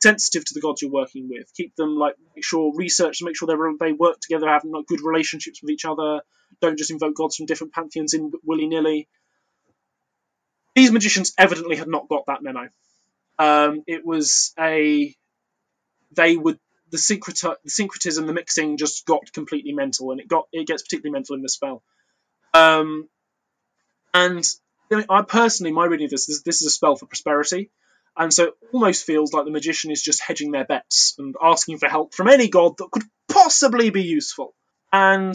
[0.03, 3.49] Sensitive to the gods you're working with, keep them like make sure research, make sure
[3.49, 6.21] they work together, have like, good relationships with each other.
[6.61, 9.09] Don't just invoke gods from different pantheons in willy nilly.
[10.75, 12.69] These magicians evidently had not got that memo.
[13.39, 15.15] Um, it was a
[16.15, 16.59] they would
[16.93, 21.13] the, the syncretism, the mixing just got completely mental, and it got it gets particularly
[21.13, 21.83] mental in the spell.
[22.55, 23.09] Um,
[24.15, 24.45] and
[25.09, 27.71] I personally, my reading of this, this, this is a spell for prosperity,
[28.17, 31.79] and so it almost feels like the magician is just hedging their bets and asking
[31.79, 34.55] for help from any god that could possibly be useful.
[34.93, 35.35] And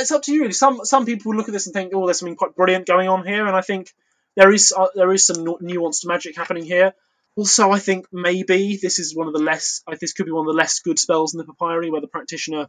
[0.00, 0.40] it's up to you.
[0.40, 0.52] Really.
[0.52, 3.24] Some some people look at this and think, oh, there's something quite brilliant going on
[3.24, 3.94] here, and I think
[4.34, 6.92] there is uh, there is some nuanced magic happening here.
[7.34, 9.82] Also, I think maybe this is one of the less.
[10.00, 12.68] This could be one of the less good spells in the papyri, where the practitioner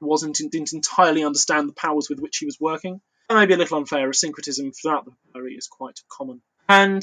[0.00, 3.00] wasn't didn't entirely understand the powers with which he was working.
[3.28, 6.42] That may be a little unfair, as syncretism throughout the papyri is quite common.
[6.68, 7.02] And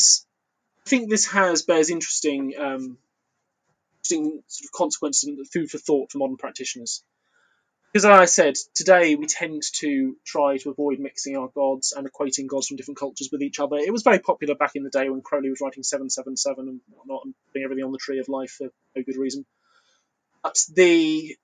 [0.86, 2.98] I think this has bears interesting, um,
[4.00, 7.04] interesting sort of consequences and food for thought for modern practitioners
[7.94, 12.08] because as I said, today we tend to try to avoid mixing our gods and
[12.08, 13.78] equating gods from different cultures with each other.
[13.78, 17.26] It was very popular back in the day when Crowley was writing 777 and whatnot
[17.26, 19.46] and putting everything on the tree of life for no good reason.
[20.44, 21.36] But the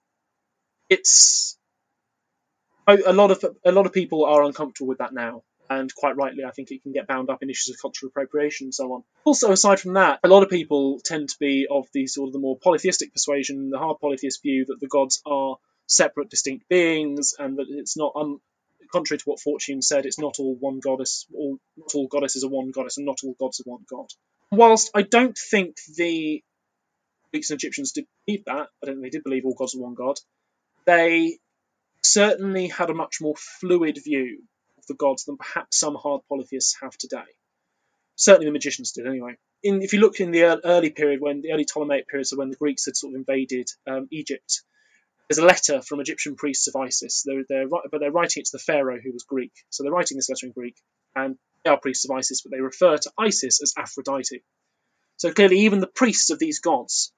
[0.89, 1.57] it's
[2.87, 6.43] a lot of a lot of people are uncomfortable with that now, and quite rightly,
[6.43, 9.03] I think it can get bound up in issues of cultural appropriation and so on.
[9.23, 12.33] Also, aside from that, a lot of people tend to be of the sort of
[12.33, 15.57] the more polytheistic persuasion, the hard polytheist view that the gods are
[15.95, 18.39] separate, distinct beings, and that it's not un-
[18.91, 20.05] contrary to what Fortune said.
[20.05, 21.25] It's not all one goddess.
[21.35, 24.07] All not all goddesses are one goddess, and not all gods are one god.
[24.51, 26.43] Whilst I don't think the
[27.31, 28.69] Greeks and Egyptians did believe that.
[28.81, 30.17] I don't think they did believe all gods were one god.
[30.85, 31.39] They
[32.03, 34.43] certainly had a much more fluid view
[34.77, 37.23] of the gods than perhaps some hard polytheists have today.
[38.15, 39.37] Certainly the magicians did, anyway.
[39.63, 42.49] In, if you look in the early period, when the early Ptolemaic period, so when
[42.49, 44.61] the Greeks had sort of invaded um, Egypt,
[45.29, 47.23] there's a letter from Egyptian priests of Isis.
[47.25, 49.53] They're, they're, but they're writing it to the pharaoh who was Greek.
[49.69, 50.75] So they're writing this letter in Greek,
[51.15, 54.43] and they are priests of Isis, but they refer to Isis as Aphrodite.
[55.17, 57.13] So clearly, even the priests of these gods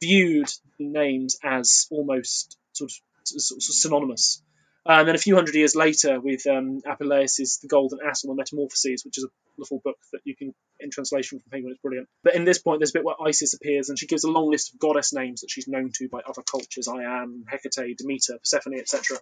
[0.00, 0.48] viewed
[0.78, 4.42] the names as almost sort of, sort of synonymous.
[4.88, 8.34] Uh, and then a few hundred years later, with um, Apuleius' The Golden Ass on
[8.34, 11.82] the Metamorphoses, which is a wonderful book that you can in translation from Penguin, it's
[11.82, 12.08] brilliant.
[12.24, 14.50] But in this point, there's a bit where Isis appears, and she gives a long
[14.50, 18.38] list of goddess names that she's known to by other cultures: I am, Hecate, Demeter,
[18.38, 19.18] Persephone, etc.,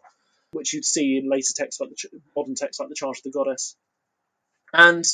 [0.52, 3.32] which you'd see in later texts like the modern texts like the Charge of the
[3.32, 3.76] Goddess.
[4.72, 5.04] And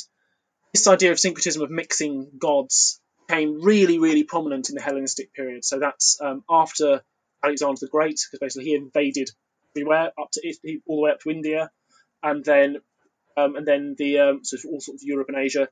[0.71, 5.65] this idea of syncretism of mixing gods became really, really prominent in the Hellenistic period.
[5.65, 7.01] So that's um, after
[7.43, 9.31] Alexander the Great, because basically he invaded
[9.75, 11.71] everywhere up to all the way up to India,
[12.21, 12.77] and then
[13.35, 15.67] um, and then the um, of all sorts of Europe and Asia,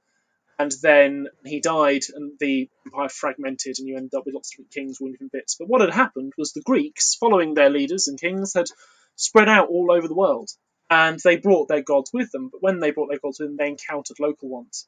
[0.60, 4.58] and then he died, and the empire fragmented, and you ended up with lots of
[4.58, 5.56] different kings with different bits.
[5.58, 8.68] But what had happened was the Greeks, following their leaders and kings, had
[9.16, 10.50] spread out all over the world,
[10.90, 12.50] and they brought their gods with them.
[12.52, 14.88] But when they brought their gods with them, they encountered local ones,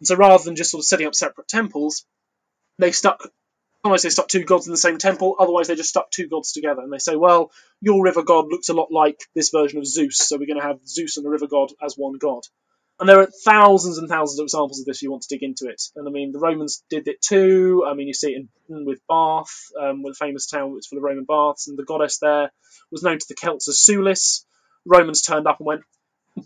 [0.00, 2.04] and so rather than just sort of setting up separate temples,
[2.78, 3.28] they stuck
[3.84, 5.36] Otherwise, they stuck two gods in the same temple.
[5.38, 6.82] Otherwise, they just stuck two gods together.
[6.82, 10.18] And they say, well, your river god looks a lot like this version of Zeus,
[10.18, 12.42] so we're going to have Zeus and the river god as one god.
[13.00, 15.42] And there are thousands and thousands of examples of this if you want to dig
[15.42, 15.82] into it.
[15.96, 17.84] And I mean, the Romans did it too.
[17.84, 20.94] I mean, you see it in, with Bath, um, with a famous town which for
[20.94, 22.52] the Roman baths, and the goddess there
[22.92, 24.44] was known to the Celts as Sulis.
[24.84, 25.82] Romans turned up and went,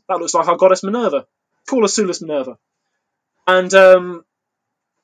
[0.08, 1.26] that looks like our goddess Minerva.
[1.68, 2.56] Call her Sulis Minerva.
[3.46, 4.24] And um,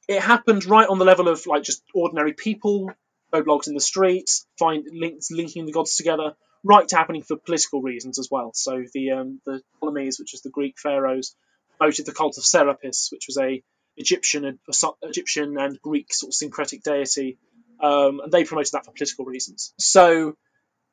[0.08, 2.92] it happened right on the level of like just ordinary people,
[3.32, 7.80] blogs in the streets, find links linking the gods together, right to happening for political
[7.80, 8.52] reasons as well.
[8.54, 11.34] So the um, the Ptolemies, which is the Greek pharaohs,
[11.78, 13.62] promoted the cult of Serapis, which was a
[13.96, 14.58] Egyptian
[15.02, 17.38] Egyptian and Greek sort of syncretic deity,
[17.80, 19.72] um, and they promoted that for political reasons.
[19.78, 20.36] So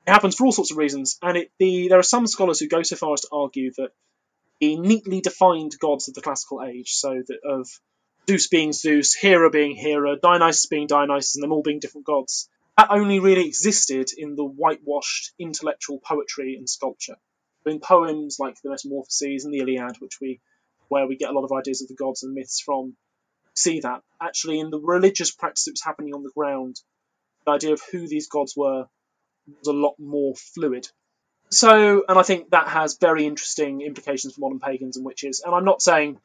[0.07, 2.67] it happens for all sorts of reasons, and it, the there are some scholars who
[2.67, 3.89] go so far as to argue that
[4.59, 7.69] the neatly defined gods of the classical age, so that of
[8.29, 12.47] Zeus being Zeus, Hera being Hera, Dionysus being Dionysus, and them all being different gods.
[12.77, 17.15] That only really existed in the whitewashed intellectual poetry and sculpture.
[17.65, 20.41] In poems like the Metamorphoses and the Iliad, which we
[20.89, 22.95] where we get a lot of ideas of the gods and myths from,
[23.55, 24.03] see that.
[24.21, 26.79] Actually, in the religious practice that was happening on the ground,
[27.45, 28.85] the idea of who these gods were
[29.47, 30.87] was a lot more fluid.
[31.49, 35.41] So, and I think that has very interesting implications for modern pagans and witches.
[35.43, 36.19] And I'm not saying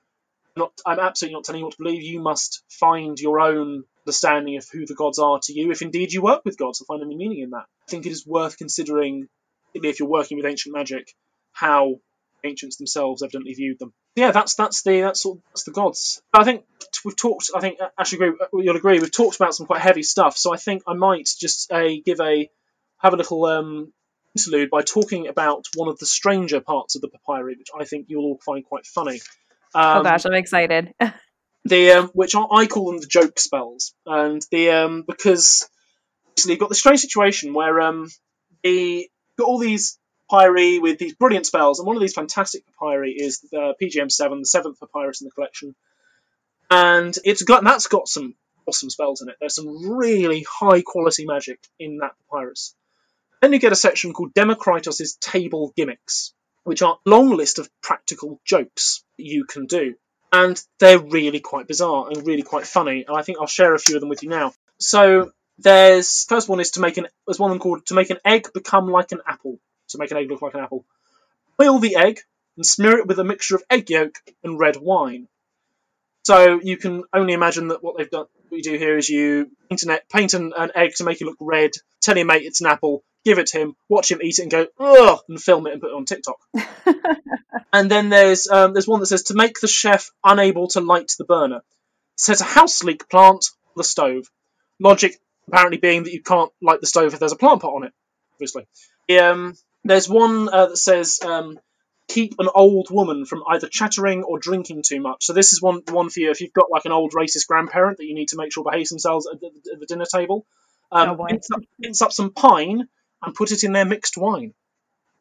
[0.57, 2.03] not, I'm absolutely not telling you what to believe.
[2.03, 6.13] You must find your own understanding of who the gods are to you, if indeed
[6.13, 7.67] you work with gods or find any meaning in that.
[7.89, 9.29] I think it is worth considering,
[9.75, 11.13] if you're working with ancient magic,
[11.53, 12.01] how
[12.45, 13.93] ancients themselves evidently viewed them.
[14.17, 16.23] Yeah, that's that's the that's of, that's the gods.
[16.33, 16.65] I think
[17.05, 17.51] we've talked.
[17.55, 19.01] I think actually agree, you'll agree.
[19.01, 22.21] We've talked about some quite heavy stuff, so I think I might just uh, give
[22.21, 22.49] a
[22.99, 23.93] have a little um,
[24.37, 28.07] interlude by talking about one of the stranger parts of the papyri, which I think
[28.09, 29.21] you'll all find quite funny.
[29.75, 30.95] Oh, um, oh gosh, I'm excited.
[31.65, 35.69] the um, which I call them the joke spells, and the um, because
[36.37, 38.11] so you've got the strange situation where um,
[38.63, 39.09] the
[39.39, 39.99] got all these
[40.31, 44.47] papyri with these brilliant spells, and one of these fantastic papyri is the PGM7, the
[44.47, 45.75] seventh papyrus in the collection,
[46.71, 48.35] and it's got that's got some
[48.67, 49.37] awesome spells in it.
[49.41, 52.75] There's some really high quality magic in that papyrus.
[53.41, 56.33] Then you get a section called Democritus's Table Gimmicks,
[56.65, 59.95] which are long list of practical jokes you can do.
[60.33, 63.05] And they're really quite bizarre and really quite funny.
[63.07, 64.53] And I think I'll share a few of them with you now.
[64.79, 68.49] So there's first one is to make an there's one called to make an egg
[68.53, 69.61] become like an apple.
[69.91, 70.85] To make an egg look like an apple.
[71.57, 72.19] Boil the egg
[72.57, 75.29] and smear it with a mixture of egg yolk and red wine.
[76.25, 79.51] So you can only imagine that what they've done, what you do here is you
[79.69, 82.67] paint paint an, an egg to make it look red, tell your mate it's an
[82.67, 85.73] apple, give it to him, watch him eat it, and go ugh, and film it
[85.73, 86.37] and put it on TikTok.
[87.73, 91.13] and then there's um, there's one that says to make the chef unable to light
[91.19, 91.63] the burner,
[92.17, 94.31] set a houseleek plant on the stove.
[94.81, 95.17] Logic
[95.49, 97.93] apparently being that you can't light the stove if there's a plant pot on it.
[98.35, 98.67] Obviously,
[99.21, 101.59] um, there's one uh, that says um,
[102.09, 105.25] keep an old woman from either chattering or drinking too much.
[105.25, 107.99] So this is one one for you if you've got like an old racist grandparent
[107.99, 110.47] that you need to make sure behaves themselves at the, at the dinner table.
[110.93, 112.89] Um, oh, up, up some pine
[113.25, 114.55] and put it in their mixed wine.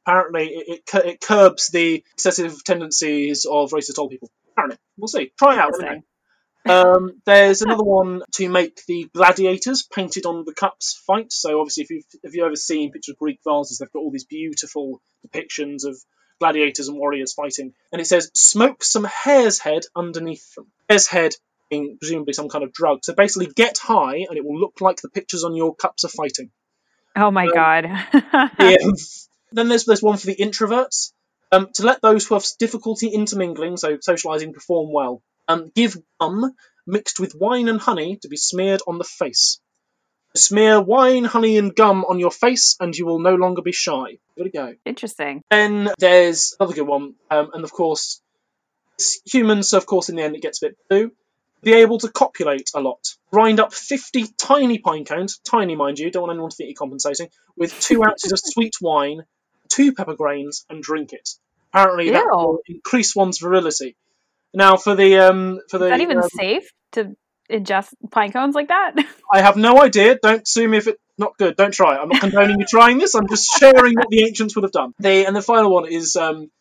[0.05, 4.29] Apparently, it, it, it curbs the excessive tendencies of racist old people.
[4.51, 5.31] Apparently, we'll see.
[5.37, 6.03] Try it out.
[6.65, 11.31] Um, there's another one to make the gladiators painted on the cups fight.
[11.31, 14.11] So obviously, if you've, if you've ever seen pictures of Greek vases, they've got all
[14.11, 15.97] these beautiful depictions of
[16.39, 17.73] gladiators and warriors fighting.
[17.91, 20.67] And it says, smoke some hare's head underneath them.
[20.89, 21.35] Hare's head
[21.69, 23.03] being presumably some kind of drug.
[23.03, 26.09] So basically, get high, and it will look like the pictures on your cups are
[26.09, 26.51] fighting.
[27.15, 27.85] Oh my Um, god.
[28.59, 28.77] Yeah.
[29.51, 31.11] then there's there's one for the introverts.
[31.51, 35.21] Um, to let those who have difficulty intermingling, so socializing, perform well.
[35.47, 36.55] Um, give gum
[36.87, 39.59] mixed with wine and honey to be smeared on the face.
[40.35, 44.17] Smear wine, honey, and gum on your face, and you will no longer be shy.
[44.35, 44.73] There we go.
[44.83, 45.43] Interesting.
[45.51, 48.19] Then there's another good one, um, and of course,
[48.95, 49.69] it's humans.
[49.69, 51.11] So of course, in the end, it gets a bit blue.
[51.63, 52.99] Be able to copulate a lot.
[53.31, 56.75] Grind up 50 tiny pine cones, tiny mind you, don't want anyone to think you're
[56.75, 59.23] compensating, with two ounces of sweet wine,
[59.69, 61.29] two pepper grains, and drink it.
[61.73, 62.29] Apparently, that Ew.
[62.31, 63.95] will increase one's virility.
[64.53, 67.15] Now, for the um, for the Is that even um, safe to
[67.49, 68.93] ingest pine cones like that?
[69.33, 70.17] I have no idea.
[70.21, 71.55] Don't sue me if it's not good.
[71.55, 71.99] Don't try it.
[71.99, 73.15] I'm not condoning you trying this.
[73.15, 74.93] I'm just sharing what the ancients would have done.
[74.99, 76.51] The and the final one is um,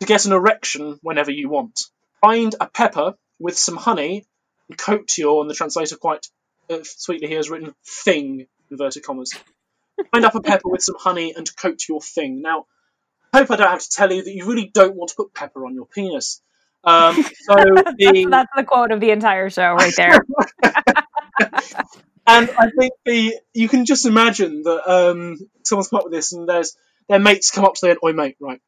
[0.00, 1.86] to get an erection whenever you want.
[2.20, 4.24] Find a pepper with some honey
[4.72, 6.26] and coat your, and the translator quite
[6.70, 9.34] uh, sweetly here has written thing inverted commas.
[10.10, 12.40] Find up a pepper with some honey and coat your thing.
[12.40, 12.66] Now,
[13.32, 15.34] I hope I don't have to tell you that you really don't want to put
[15.34, 16.40] pepper on your penis.
[16.84, 20.24] Um, so the That's the quote of the entire show right there.
[22.26, 26.32] and I think the you can just imagine that um, someone's come up with this,
[26.32, 26.76] and there's
[27.08, 28.60] their mates come up to them, "Oi, mate, right?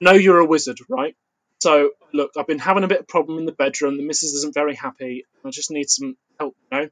[0.00, 1.16] Know you're a wizard, right?
[1.58, 3.96] So look, I've been having a bit of problem in the bedroom.
[3.96, 5.24] The missus isn't very happy.
[5.44, 6.88] I just need some help, you know."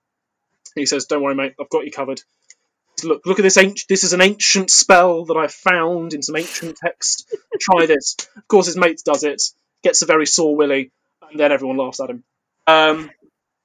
[0.75, 1.55] He says, "Don't worry, mate.
[1.61, 2.23] I've got you covered.
[3.05, 3.89] Look, look at this ancient.
[3.89, 7.33] This is an ancient spell that I found in some ancient text.
[7.61, 9.43] Try this." Of course, his mate does it.
[9.83, 10.91] Gets a very sore willy,
[11.31, 12.25] and then everyone laughs at him.
[12.67, 13.11] Um,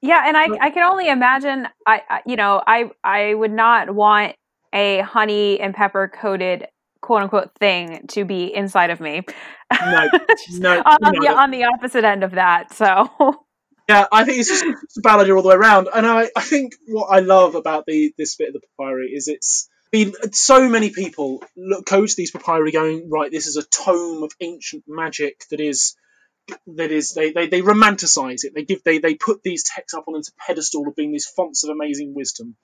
[0.02, 3.94] Yeah, and I I can only imagine I, I you know, I I would not
[3.94, 4.36] want
[4.74, 6.68] a honey and pepper coated
[7.02, 9.24] quote unquote thing to be inside of me.
[9.72, 10.10] no,
[10.52, 12.74] no, on, no, the, on the opposite end of that.
[12.74, 13.10] So
[13.92, 15.90] Yeah, I think it's just it's a idea all the way around.
[15.94, 19.28] And I, I think what I love about the this bit of the papyri is
[19.28, 23.30] it's been so many people look go to these papyri going right.
[23.30, 25.98] This is a tome of ancient magic that is
[26.68, 28.54] that is they, they, they romanticize it.
[28.56, 31.66] They give they they put these texts up on this pedestal of being these fonts
[31.66, 32.56] of amazing wisdom.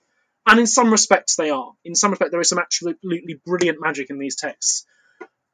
[0.48, 1.74] And in some respects they are.
[1.84, 4.86] In some respect there is some absolutely brilliant magic in these texts.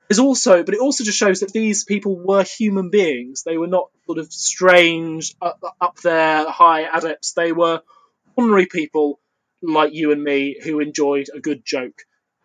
[0.08, 3.44] There's also, but it also just shows that these people were human beings.
[3.44, 7.34] They were not sort of strange, up, up there, high adepts.
[7.34, 7.82] They were
[8.36, 9.20] ordinary people
[9.62, 12.04] like you and me who enjoyed a good joke.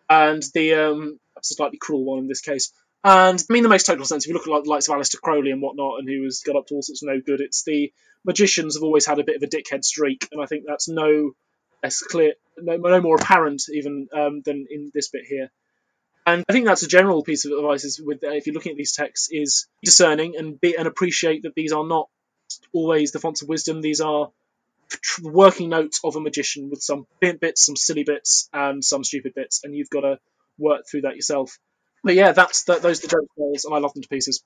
[0.09, 2.73] And the, um, a slightly cruel one in this case.
[3.03, 4.95] And I mean, the most total sense, if you look at like, the likes of
[4.95, 7.39] Aleister Crowley and whatnot, and who has got up to all sorts of no good,
[7.39, 7.93] it's the
[8.25, 11.33] magicians have always had a bit of a dickhead streak, and I think that's no
[11.83, 15.49] less clear, no, no more apparent even um, than in this bit here.
[16.25, 18.71] And I think that's a general piece of advice is with uh, if you're looking
[18.71, 22.09] at these texts is discerning and be and appreciate that these are not
[22.73, 23.81] always the fonts of wisdom.
[23.81, 24.29] These are
[25.23, 29.33] working notes of a magician with some brilliant bits, some silly bits, and some stupid
[29.33, 30.19] bits, and you've got to
[30.57, 31.57] work through that yourself.
[32.03, 34.43] But yeah, that's that, those are the joke and I love them to pieces.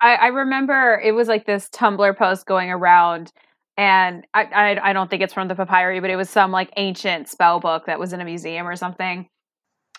[0.00, 3.32] I, I remember it was like this Tumblr post going around,
[3.76, 6.72] and I, I I don't think it's from the papyri, but it was some like
[6.76, 9.28] ancient spell book that was in a museum or something,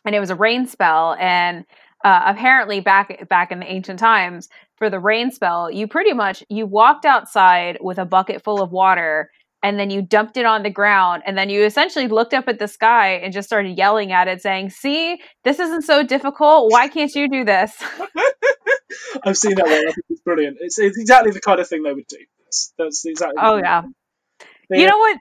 [0.06, 1.16] and it was a rain spell.
[1.20, 1.66] And
[2.04, 6.44] uh, apparently, back back in the ancient times, for the rain spell, you pretty much
[6.50, 9.30] you walked outside with a bucket full of water.
[9.64, 12.58] And then you dumped it on the ground, and then you essentially looked up at
[12.58, 16.72] the sky and just started yelling at it, saying, "See, this isn't so difficult.
[16.72, 17.72] Why can't you do this?"
[19.24, 19.74] I've seen that one.
[19.74, 20.58] I think it's brilliant.
[20.62, 22.18] It's, it's exactly the kind of thing they would do.
[22.52, 23.38] That's, that's exactly.
[23.42, 23.84] Oh yeah.
[24.70, 25.18] They- You know what?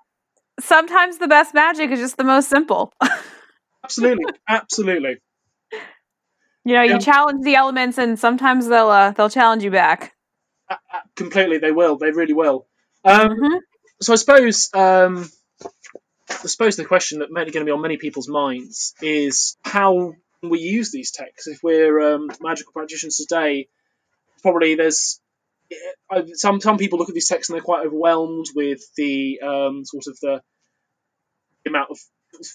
[0.58, 2.92] Sometimes the best magic is just the most simple.
[3.84, 5.18] absolutely, absolutely.
[6.64, 6.94] You know, Yeah.
[6.94, 10.12] you challenge the elements, and sometimes they'll uh, they'll challenge you back.
[10.68, 10.76] A-
[11.16, 11.96] completely, they will.
[11.96, 12.66] They really will.
[13.04, 13.58] Um, Mhm.
[14.02, 15.30] so I suppose um,
[16.28, 20.14] I suppose the question that maybe going to be on many people's minds is how
[20.42, 21.46] we use these texts.
[21.46, 23.68] If we're um, magical practitioners today,
[24.42, 25.19] probably there's
[26.34, 30.06] some some people look at these texts and they're quite overwhelmed with the um, sort
[30.06, 30.42] of the
[31.66, 31.98] amount of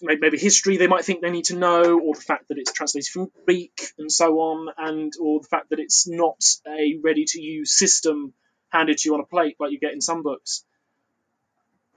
[0.02, 3.10] maybe history they might think they need to know, or the fact that it's translated
[3.10, 7.42] from Greek and so on, and or the fact that it's not a ready to
[7.42, 8.34] use system
[8.70, 10.66] handed to you on a plate like you get in some books.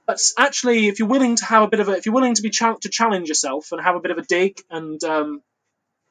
[0.07, 2.43] But actually, if you're willing to have a bit of a, if you're willing to
[2.43, 5.43] be chal- to challenge yourself and have a bit of a dig and um,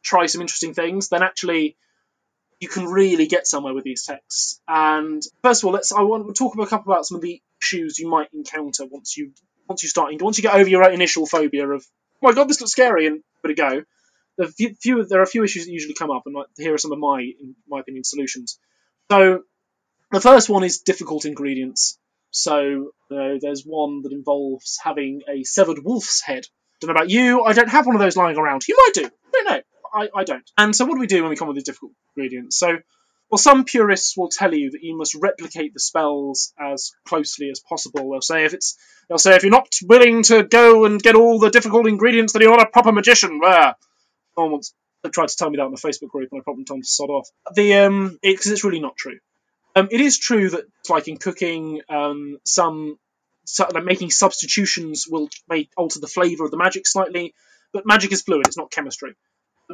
[0.03, 1.77] try some interesting things, then actually
[2.59, 4.59] you can really get somewhere with these texts.
[4.67, 7.21] And first of all, let's I want to talk about a couple about some of
[7.21, 9.31] the issues you might encounter once you
[9.67, 11.85] once you start once you get over your initial phobia of
[12.15, 13.83] oh my god this looks scary and give it a go.
[14.55, 16.91] Few, few there are a few issues that usually come up, and here are some
[16.91, 18.59] of my in my opinion solutions.
[19.11, 19.43] So
[20.11, 21.97] the first one is difficult ingredients.
[22.31, 26.45] So there's one that involves having a severed wolf's head.
[26.79, 28.67] Don't know about you, I don't have one of those lying around.
[28.67, 29.05] You might do.
[29.05, 29.61] I don't know.
[29.93, 30.49] I, I don't.
[30.57, 32.57] And so what do we do when we come up with these difficult ingredients?
[32.57, 32.77] So
[33.29, 37.59] well, some purists will tell you that you must replicate the spells as closely as
[37.59, 38.09] possible.
[38.09, 38.77] They'll say if it's
[39.09, 42.41] they'll say if you're not willing to go and get all the difficult ingredients, then
[42.41, 43.41] you're not a proper magician.
[43.43, 44.73] Someone once
[45.11, 46.87] tried to tell me that in the Facebook group, and I probably told them to
[46.87, 47.29] sod off.
[47.53, 49.19] The um, because it, it's really not true.
[49.75, 52.97] Um, it is true that, like in cooking, um, some
[53.45, 57.33] so, like making substitutions will make alter the flavour of the magic slightly,
[57.73, 59.15] but magic is fluid; it's not chemistry.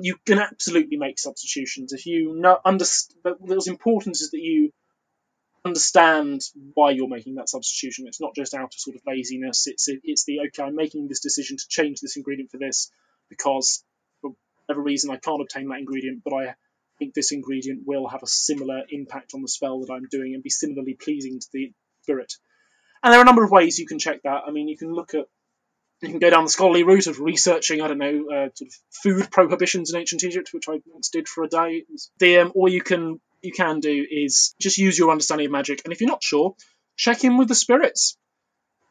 [0.01, 2.59] You can absolutely make substitutions if you know.
[2.65, 4.71] Underst- but what's important is that you
[5.65, 6.41] understand
[6.73, 8.07] why you're making that substitution.
[8.07, 9.67] It's not just out of sort of laziness.
[9.67, 12.91] It's it's the okay, I'm making this decision to change this ingredient for this
[13.29, 13.83] because
[14.21, 14.31] for
[14.65, 16.55] whatever reason I can't obtain that ingredient, but I
[16.99, 20.43] think this ingredient will have a similar impact on the spell that I'm doing and
[20.43, 21.71] be similarly pleasing to the
[22.01, 22.33] spirit.
[23.01, 24.43] And there are a number of ways you can check that.
[24.47, 25.25] I mean, you can look at,
[26.03, 28.73] you can go down the scholarly route of researching, I don't know, uh, sort of
[28.91, 31.85] food prohibitions in ancient Egypt, which I once did for a day.
[32.19, 35.81] The, um, or you can you can do is just use your understanding of magic,
[35.83, 36.55] and if you're not sure,
[36.95, 38.17] check in with the spirits.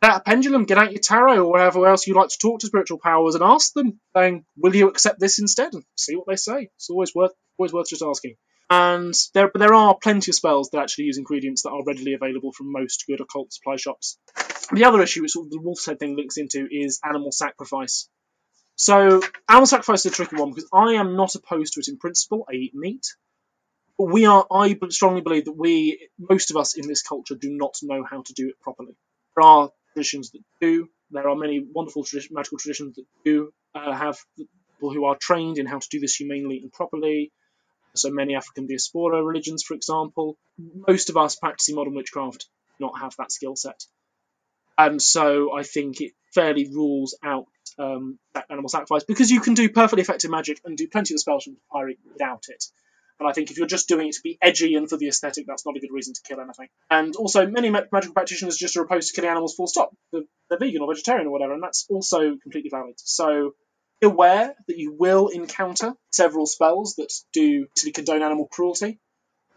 [0.02, 2.66] Get a pendulum, get out your tarot, or whatever else you like to talk to
[2.66, 6.36] spiritual powers, and ask them, saying, "Will you accept this instead?" And see what they
[6.36, 6.70] say.
[6.76, 8.36] It's always worth always worth just asking.
[8.72, 12.52] And there, there are plenty of spells that actually use ingredients that are readily available
[12.52, 14.16] from most good occult supply shops.
[14.72, 18.08] The other issue, which the wolf's head thing links into, is animal sacrifice.
[18.74, 21.98] So, animal sacrifice is a tricky one because I am not opposed to it in
[21.98, 22.46] principle.
[22.50, 23.04] I eat meat.
[23.98, 27.74] We are, I strongly believe that we, most of us in this culture, do not
[27.82, 28.96] know how to do it properly.
[29.36, 30.88] There are traditions that do.
[31.10, 35.66] There are many wonderful magical traditions that do uh, have people who are trained in
[35.66, 37.32] how to do this humanely and properly
[37.94, 40.36] so many African diaspora religions, for example.
[40.58, 42.46] Most of us practicing modern witchcraft
[42.78, 43.84] not have that skill set.
[44.78, 47.46] And so I think it fairly rules out
[47.78, 48.18] um,
[48.50, 51.56] animal sacrifice because you can do perfectly effective magic and do plenty of spells from
[51.70, 52.64] papyri without it.
[53.20, 55.46] And I think if you're just doing it to be edgy and for the aesthetic,
[55.46, 56.68] that's not a good reason to kill anything.
[56.90, 59.94] And also, many magical practitioners just are opposed to killing animals full stop.
[60.10, 62.94] They're, they're vegan or vegetarian or whatever, and that's also completely valid.
[62.96, 63.54] So
[64.02, 68.98] aware that you will encounter several spells that do basically condone animal cruelty.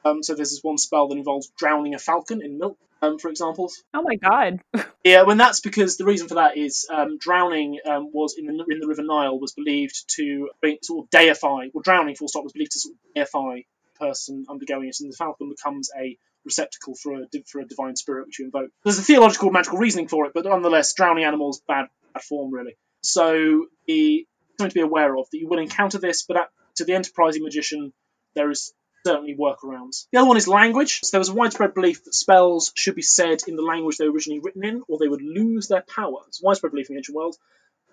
[0.03, 3.29] Um, so there's this one spell that involves drowning a falcon in milk, um, for
[3.29, 3.71] example.
[3.93, 4.61] Oh my god.
[5.03, 8.65] yeah, when that's because the reason for that is um, drowning um, was in the
[8.69, 10.49] in the River Nile was believed to
[10.83, 14.45] sort of deify, or drowning full stop was believed to sort of deify the person
[14.47, 18.37] undergoing it, and the falcon becomes a receptacle for a for a divine spirit which
[18.37, 18.69] you invoke.
[18.83, 22.77] There's a theological magical reasoning for it, but nonetheless, drowning animals bad bad form really.
[23.01, 24.27] So the
[24.57, 27.43] something to be aware of that you will encounter this, but at, to the enterprising
[27.43, 27.93] magician,
[28.35, 28.73] there is
[29.05, 30.07] certainly workarounds.
[30.11, 31.01] The other one is language.
[31.03, 34.05] So there was a widespread belief that spells should be said in the language they
[34.05, 36.19] were originally written in, or they would lose their power.
[36.27, 37.35] It's a widespread belief in the ancient world.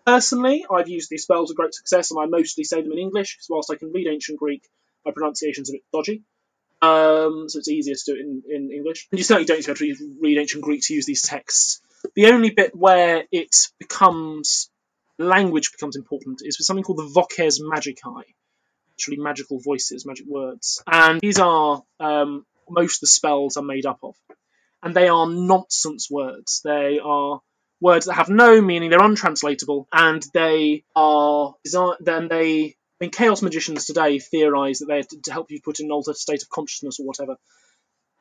[0.06, 3.36] Personally, I've used these spells with great success, and I mostly say them in English,
[3.36, 4.68] because whilst I can read ancient Greek,
[5.04, 6.22] my pronunciation's a bit dodgy.
[6.80, 9.06] Um, so it's easier to do it in, in English.
[9.12, 11.80] And you certainly don't need to read ancient Greek to use these texts.
[12.16, 14.68] The only bit where it becomes
[15.18, 18.24] language becomes important is with something called the Voces Magicae,
[18.98, 20.82] literally magical voices, magic words.
[20.90, 24.14] And these are um, most of the spells are made up of.
[24.82, 26.60] And they are nonsense words.
[26.64, 27.40] They are
[27.80, 31.54] words that have no meaning, they're untranslatable, and they are
[32.00, 35.86] then they I mean, chaos magicians today theorize that they're to help you put in
[35.86, 37.36] an altered state of consciousness or whatever.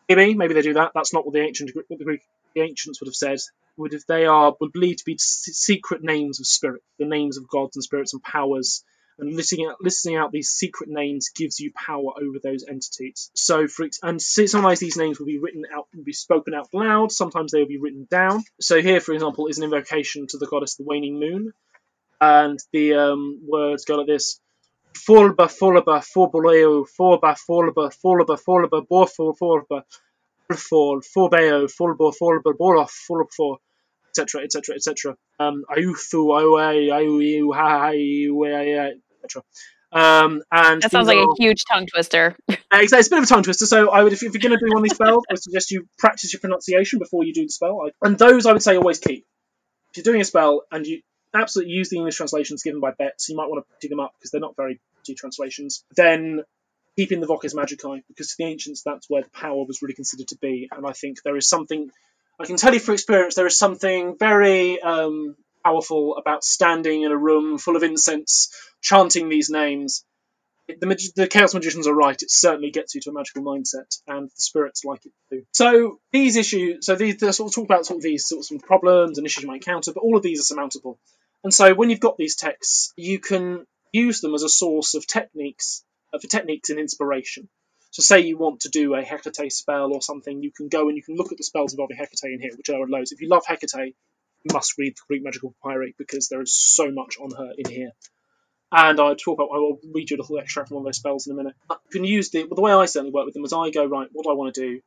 [0.10, 0.92] Maybe, maybe they do that.
[0.96, 2.22] That's not what the ancient the Greek
[2.54, 3.39] the ancients would have said
[3.78, 7.47] would if they are would believe to be secret names of spirit, the names of
[7.47, 8.84] gods and spirits and powers.
[9.20, 13.30] And listing out, out these secret names gives you power over those entities.
[13.36, 17.12] So, for and sometimes these names will be written out, will be spoken out loud.
[17.12, 18.43] Sometimes they will be written down.
[18.60, 21.54] So here, for example, is an invocation to the goddess the waning moon,
[22.20, 24.39] and the um, words go like this:
[24.95, 29.84] Forba, forba, forboleo, forba, forba, forba, forba, borfor, forba,
[30.54, 33.58] for forbeo, forbo, forbo, borof, forbo,
[34.10, 35.16] etc., etc., etc.
[35.39, 37.91] Ayuthu, ayue, ayue, ha,
[39.24, 39.43] etc.
[39.93, 42.36] Um, and that sounds like are, a huge tongue twister.
[42.49, 43.66] exactly, it's a bit of a tongue twister.
[43.66, 45.88] So I would, if, you're going to do one of these spells, I suggest you
[45.97, 47.89] practice your pronunciation before you do the spell.
[48.02, 49.26] And those I would say always keep.
[49.91, 51.02] If you're doing a spell and you
[51.34, 54.14] absolutely use the English translations given by Betz, you might want to dig them up
[54.18, 55.84] because they're not very good translations.
[55.95, 56.43] Then
[56.98, 60.28] keeping the Voces Magicae because to the ancients that's where the power was really considered
[60.30, 60.70] to be.
[60.72, 61.89] And I think there is something
[62.39, 67.12] I can tell you from experience there is something very um, powerful about standing in
[67.12, 70.04] a room full of incense, chanting these names.
[70.68, 72.20] The, the chaos magicians are right.
[72.22, 75.44] It certainly gets you to a magical mindset, and the spirits like it too.
[75.52, 79.18] So these issues, so these sort of talk about sort of these sorts of problems
[79.18, 80.98] and issues you might encounter, but all of these are surmountable.
[81.44, 85.06] And so when you've got these texts, you can use them as a source of
[85.06, 85.84] techniques
[86.20, 87.47] for techniques and inspiration.
[87.91, 90.95] So say you want to do a Hecate spell or something, you can go and
[90.95, 93.12] you can look at the spells involving Hecate in here, which are loads.
[93.12, 93.95] If you love Hecate,
[94.43, 97.70] you must read the Greek Magical Papyri because there is so much on her in
[97.70, 97.91] here.
[98.72, 100.97] And I talk about, I will read you a little extract from one of those
[100.97, 101.55] spells in a minute.
[101.70, 103.86] You can use the, well, the way I certainly work with them is I go,
[103.86, 104.82] right, what do I want to do?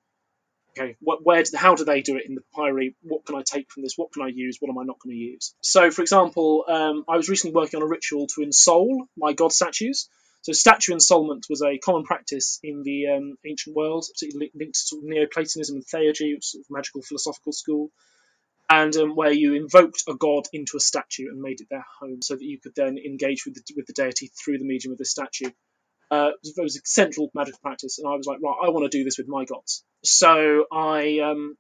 [0.71, 2.97] Okay, what, where, how do they do it in the papyri?
[3.03, 3.97] What can I take from this?
[3.97, 4.57] What can I use?
[4.59, 5.55] What am I not going to use?
[5.61, 9.53] So, for example, um, I was recently working on a ritual to ensoul my god
[9.53, 10.09] statues.
[10.45, 14.81] So, statue ensoulment was a common practice in the um, ancient world, particularly linked to
[14.81, 17.91] sort of Neoplatonism and theurgy, which is sort of magical philosophical school
[18.71, 22.23] and um, where you invoked a god into a statue and made it their home,
[22.23, 24.99] so that you could then engage with the, with the deity through the medium of
[24.99, 25.51] the statue.
[26.11, 28.97] Uh, it was a central magical practice, and I was like, right, I want to
[28.97, 29.85] do this with my gods.
[30.03, 31.57] So I, um,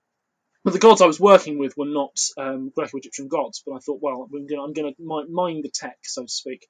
[0.64, 4.28] the gods I was working with were not um, Greco-Egyptian gods, but I thought, well,
[4.32, 6.66] I'm going to mine the tech, so to speak.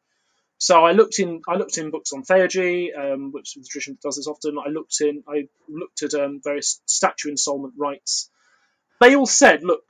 [0.64, 4.16] So I looked in, I looked in books on theurgy, um, which the tradition does
[4.16, 4.56] this often.
[4.58, 8.30] I looked in, I looked at um, various statue ensoulment rites.
[8.98, 9.82] They all said, look,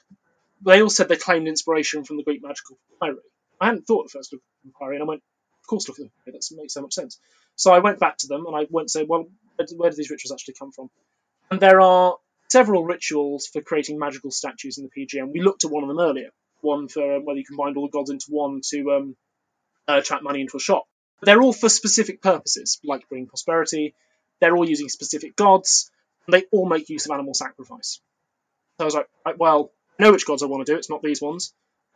[0.67, 3.21] they all said they claimed inspiration from the Greek magical papyri.
[3.61, 4.41] I hadn't thought at first of
[4.81, 5.23] papyri, and I went,
[5.63, 6.13] of course, look at them.
[6.27, 7.21] That makes so much sense.
[7.55, 9.29] So I went back to them and I went and say, well,
[9.77, 10.91] where do these rituals actually come from?
[11.53, 12.17] And there are
[12.49, 15.33] several rituals for creating magical statues in the PGM.
[15.33, 16.31] We looked at one of them earlier,
[16.63, 19.17] one for um, whether you combine all the gods into one to um,
[19.89, 20.85] uh, attract money into a shop.
[21.23, 23.95] They're all for specific purposes, like bringing prosperity.
[24.41, 25.91] They're all using specific gods,
[26.27, 28.01] and they all make use of animal sacrifice.
[28.79, 29.09] So I was like,
[29.39, 30.77] well, I know which gods I want to do.
[30.77, 31.53] It's not these ones.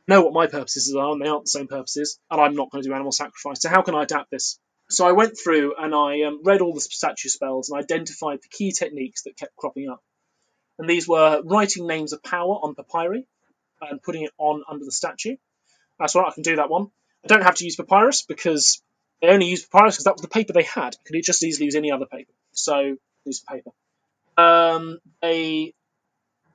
[0.08, 2.18] I know what my purposes are, and they aren't the same purposes.
[2.30, 3.60] And I'm not going to do animal sacrifice.
[3.60, 4.58] So how can I adapt this?
[4.90, 8.48] So I went through and I um, read all the statue spells and identified the
[8.48, 10.02] key techniques that kept cropping up.
[10.78, 13.26] And these were writing names of power on papyri
[13.82, 15.36] and putting it on under the statue.
[15.98, 16.90] That's right, I can do that one.
[17.24, 18.82] I don't have to use papyrus because
[19.20, 20.96] they only used papyrus because that was the paper they had.
[21.04, 22.32] Could just easily use any other paper.
[22.52, 23.70] So use paper.
[24.36, 25.74] Um, they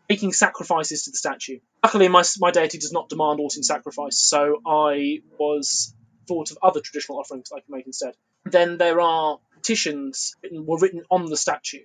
[0.09, 1.59] making sacrifices to the statue.
[1.84, 5.93] Luckily, my, my deity does not demand in sacrifice, so I was
[6.28, 8.14] thought of other traditional offerings I could make instead.
[8.45, 11.84] Then there are petitions written, were written on the statue.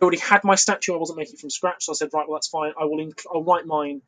[0.00, 2.28] I already had my statue, I wasn't making it from scratch, so I said, right,
[2.28, 2.72] well, that's fine.
[2.80, 4.02] I will inc- I'll write mine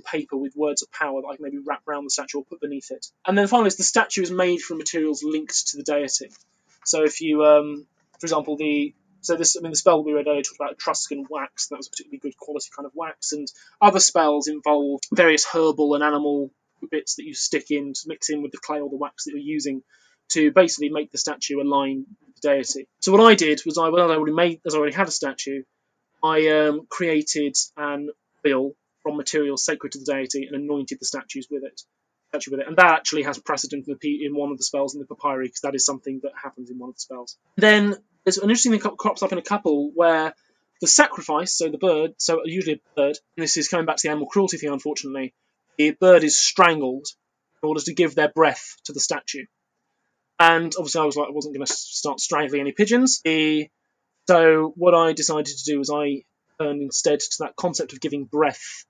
[0.00, 2.60] paper with words of power that I can maybe wrap around the statue or put
[2.60, 3.06] beneath it.
[3.26, 6.30] And then finally, the statue is made from materials linked to the deity.
[6.84, 7.86] So if you, um,
[8.18, 11.26] for example, the so this, I mean, the spell we read earlier talked about Etruscan
[11.30, 11.68] wax.
[11.68, 13.48] That was a particularly good quality kind of wax, and
[13.80, 16.50] other spells involve various herbal and animal
[16.90, 19.30] bits that you stick in to mix in with the clay or the wax that
[19.30, 19.82] you're using
[20.28, 22.86] to basically make the statue align with the deity.
[23.00, 25.12] So what I did was I, well, I already made, as I already had a
[25.12, 25.62] statue,
[26.22, 28.10] I um, created an
[28.46, 28.72] oil
[29.04, 31.82] from materials sacred to the deity and anointed the statues with it.
[32.30, 34.94] Statue with it, and that actually has precedent in, the, in one of the spells
[34.96, 37.36] in the papyri because that is something that happens in one of the spells.
[37.56, 37.94] Then
[38.24, 40.34] there's an interesting thing that crops up in a couple where
[40.80, 44.08] the sacrifice, so the bird, so usually a bird, and this is coming back to
[44.08, 45.32] the animal cruelty thing, unfortunately,
[45.78, 47.06] the bird is strangled
[47.62, 49.44] in order to give their breath to the statue.
[50.40, 53.22] And obviously, I was like, I wasn't going to start strangling any pigeons.
[54.26, 56.24] So what I decided to do was I
[56.60, 58.84] turned instead to that concept of giving breath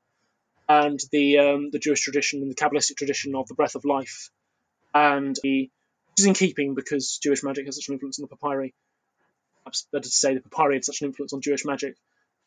[0.68, 4.30] and the um, the Jewish tradition and the Kabbalistic tradition of the breath of life,
[4.92, 5.70] and the,
[6.10, 8.74] which is in keeping because Jewish magic has such an influence on the papyri
[9.64, 11.96] Perhaps better to say the papyri had such an influence on Jewish magic.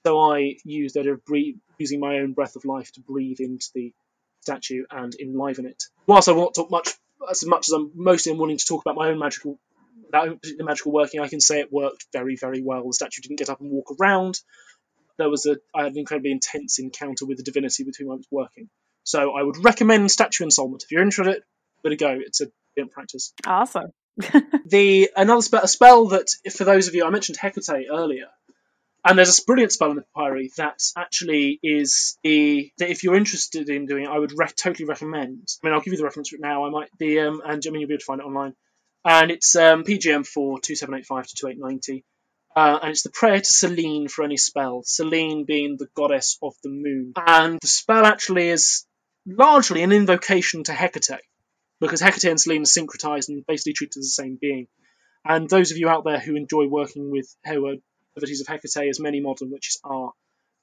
[0.05, 3.67] So I used that of breathe, using my own breath of life to breathe into
[3.73, 3.93] the
[4.41, 5.83] statue and enliven it.
[6.05, 6.89] Whilst I won't talk much,
[7.29, 9.59] as much as I'm mostly wanting to talk about my own magical,
[10.11, 12.85] that the magical working, I can say it worked very, very well.
[12.85, 14.39] The statue didn't get up and walk around.
[15.17, 18.15] There was a, I had an incredibly intense encounter with the divinity with whom I
[18.15, 18.69] was working.
[19.03, 21.43] So I would recommend statue ensoulment if you're interested.
[21.83, 22.17] But to go.
[22.19, 23.33] It's a brilliant practice.
[23.45, 23.93] Awesome.
[24.65, 28.27] the another spell, a spell that, for those of you, I mentioned Hecate earlier,
[29.05, 33.15] and there's a brilliant spell in the papyri that actually is the that if you're
[33.15, 35.47] interested in doing it, I would re- totally recommend.
[35.63, 36.65] I mean, I'll give you the reference now.
[36.65, 38.55] I might the um, and I mean you'll be able to find it online,
[39.05, 42.03] and it's um, PGM four two seven eight five to two eight ninety.
[42.57, 44.81] Uh, and it's the prayer to Selene for any spell.
[44.83, 48.87] Selene being the goddess of the moon, and the spell actually is
[49.27, 51.21] largely an invocation to Hecate
[51.79, 54.67] because Hecate and Selene are syncretized and basically treated as the same being.
[55.23, 59.19] And those of you out there who enjoy working with devotees of Hecate, as many
[59.19, 60.13] modern witches are,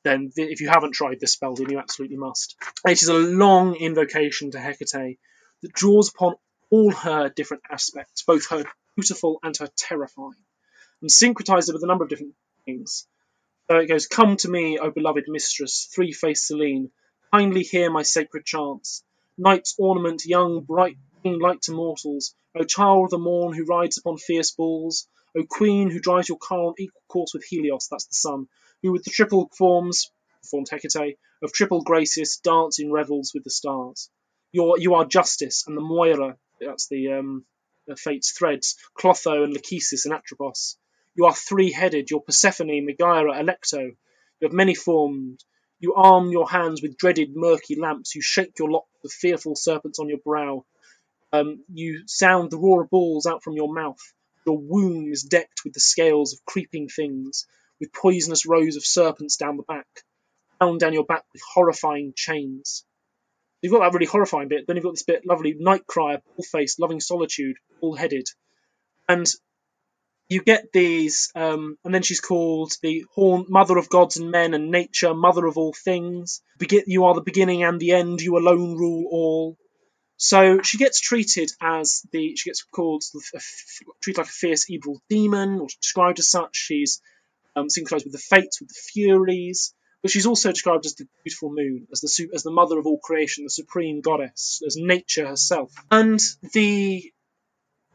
[0.03, 2.57] then th- if you haven't tried this spell, then you absolutely must.
[2.85, 5.21] It is a long invocation to Hecate
[5.63, 6.35] that draws upon
[6.71, 8.65] all her different aspects, both her
[8.97, 10.45] beautiful and her terrifying,
[11.05, 12.35] and syncretizes it with a number of different
[12.65, 13.07] things.
[13.69, 16.93] So it goes, Come to me, O beloved mistress, three faced Selene,
[17.31, 19.05] kindly hear my sacred chants.
[19.37, 23.99] Night's ornament, young, bright, being light to mortals, O child of the morn who rides
[23.99, 28.07] upon fierce bulls, O queen who drives your car on equal course with Helios, that's
[28.07, 28.49] the sun,
[28.83, 30.11] who with the triple forms,
[30.43, 34.09] formed Hecate, of triple graces dance in revels with the stars.
[34.53, 37.45] You're, you are justice, and the Moira, that's the um,
[37.87, 40.79] the fate's threads, Clotho and Lachesis and Atropos.
[41.15, 43.83] You are three-headed, you're Persephone, Megaera, Alecto.
[43.83, 45.45] You have many formed.
[45.79, 48.15] You arm your hands with dreaded murky lamps.
[48.15, 50.65] You shake your locks with fearful serpents on your brow.
[51.33, 54.01] Um, you sound the roar of balls out from your mouth.
[54.47, 57.47] Your womb is decked with the scales of creeping things
[57.81, 59.87] with poisonous rows of serpents down the back,
[60.61, 62.85] bound down your back with horrifying chains.
[63.63, 66.45] You've got that really horrifying bit, then you've got this bit lovely night crier, bull
[66.45, 68.29] faced, loving solitude, bull headed.
[69.09, 69.27] And
[70.35, 74.53] you get these, um, and then she's called the horn, mother of gods and men
[74.53, 76.43] and nature, mother of all things.
[76.59, 78.21] Begin, you are the beginning and the end.
[78.21, 79.57] You alone rule all.
[80.17, 83.03] So she gets treated as the she gets called
[84.03, 86.57] treated like a fierce evil demon, or described as such.
[86.57, 87.01] She's
[87.57, 91.53] um, synchronized with the fates, with the furies, but she's also described as the beautiful
[91.53, 95.73] moon, as the as the mother of all creation, the supreme goddess, as nature herself.
[95.91, 96.21] And
[96.53, 97.13] the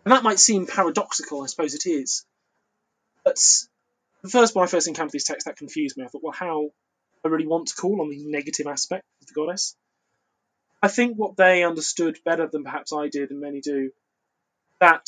[0.05, 2.25] and that might seem paradoxical, I suppose it is.
[3.29, 3.37] But
[4.23, 6.03] the first when I first encountered these texts, that confused me.
[6.03, 6.71] I thought, well, how
[7.23, 9.75] I really want to call on the negative aspect of the goddess.
[10.81, 13.91] I think what they understood better than perhaps I did, and many do,
[14.79, 15.07] that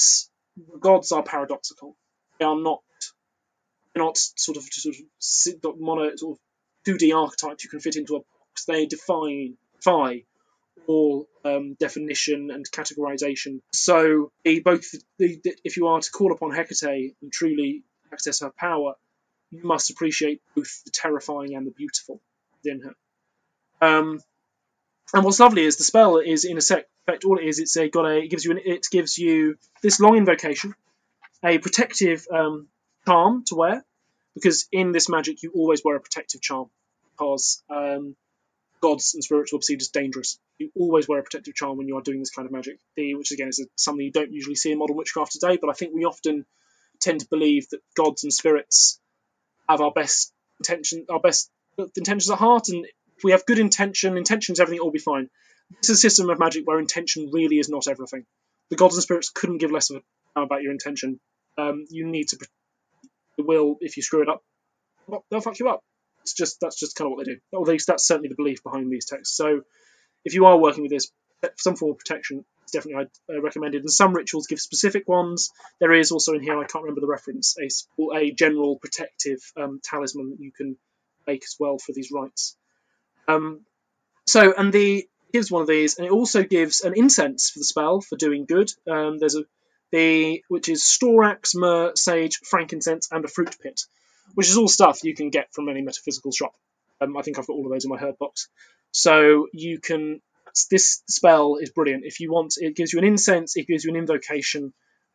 [0.55, 1.95] the gods are paradoxical.
[2.37, 2.81] They are not
[3.93, 4.95] they're not sort of sort
[5.63, 8.65] of mono sort of 2D archetypes you can fit into a box.
[8.65, 10.25] They define defy
[10.85, 13.61] all um, definition and categorization.
[13.73, 18.51] So both the, the, if you are to call upon Hecate and truly access her
[18.51, 18.93] power,
[19.51, 22.21] you must appreciate both the terrifying and the beautiful
[22.63, 22.95] within her.
[23.81, 24.21] Um,
[25.13, 27.59] and what's lovely is the spell is in effect all it is.
[27.59, 30.73] It's a got a it gives you an, it gives you this long invocation,
[31.43, 32.67] a protective um,
[33.05, 33.83] charm to wear,
[34.35, 36.69] because in this magic you always wear a protective charm
[37.11, 38.15] because um,
[38.81, 40.39] gods and spirits will perceived as dangerous.
[40.57, 43.31] You always wear a protective charm when you are doing this kind of magic, which
[43.31, 45.57] again is something you don't usually see in modern witchcraft today.
[45.59, 46.45] But I think we often
[47.01, 48.99] tend to believe that gods and spirits
[49.67, 51.49] have our best intention, our best
[51.95, 55.29] intentions at heart, and if we have good intention, intentions, everything will be fine.
[55.81, 58.25] This is a system of magic where intention really is not everything.
[58.69, 60.01] The gods and spirits couldn't give less of a
[60.35, 61.19] damn about your intention.
[61.57, 62.37] Um, you need to
[63.37, 64.43] the will if you screw it up,
[65.29, 65.81] they'll fuck you up.
[66.21, 67.39] It's just that's just kind of what they do.
[67.53, 69.35] At least that's certainly the belief behind these texts.
[69.35, 69.61] So
[70.23, 71.11] if you are working with this,
[71.57, 73.81] some form of protection is definitely uh, recommended.
[73.81, 75.51] And some rituals give specific ones.
[75.79, 79.79] There is also in here, I can't remember the reference, a, a general protective um,
[79.83, 80.77] talisman that you can
[81.27, 82.55] make as well for these rites.
[83.27, 83.61] Um,
[84.25, 87.65] so, and the gives one of these, and it also gives an incense for the
[87.65, 88.71] spell for doing good.
[88.89, 89.43] Um, there's a
[89.91, 93.81] the which is storax, myrrh, sage, frankincense, and a fruit pit,
[94.35, 96.53] which is all stuff you can get from any metaphysical shop.
[97.01, 98.47] Um, I think I've got all of those in my herb box.
[98.91, 100.21] So you can.
[100.69, 102.03] This spell is brilliant.
[102.05, 104.73] If you want, it gives you an incense, it gives you an invocation,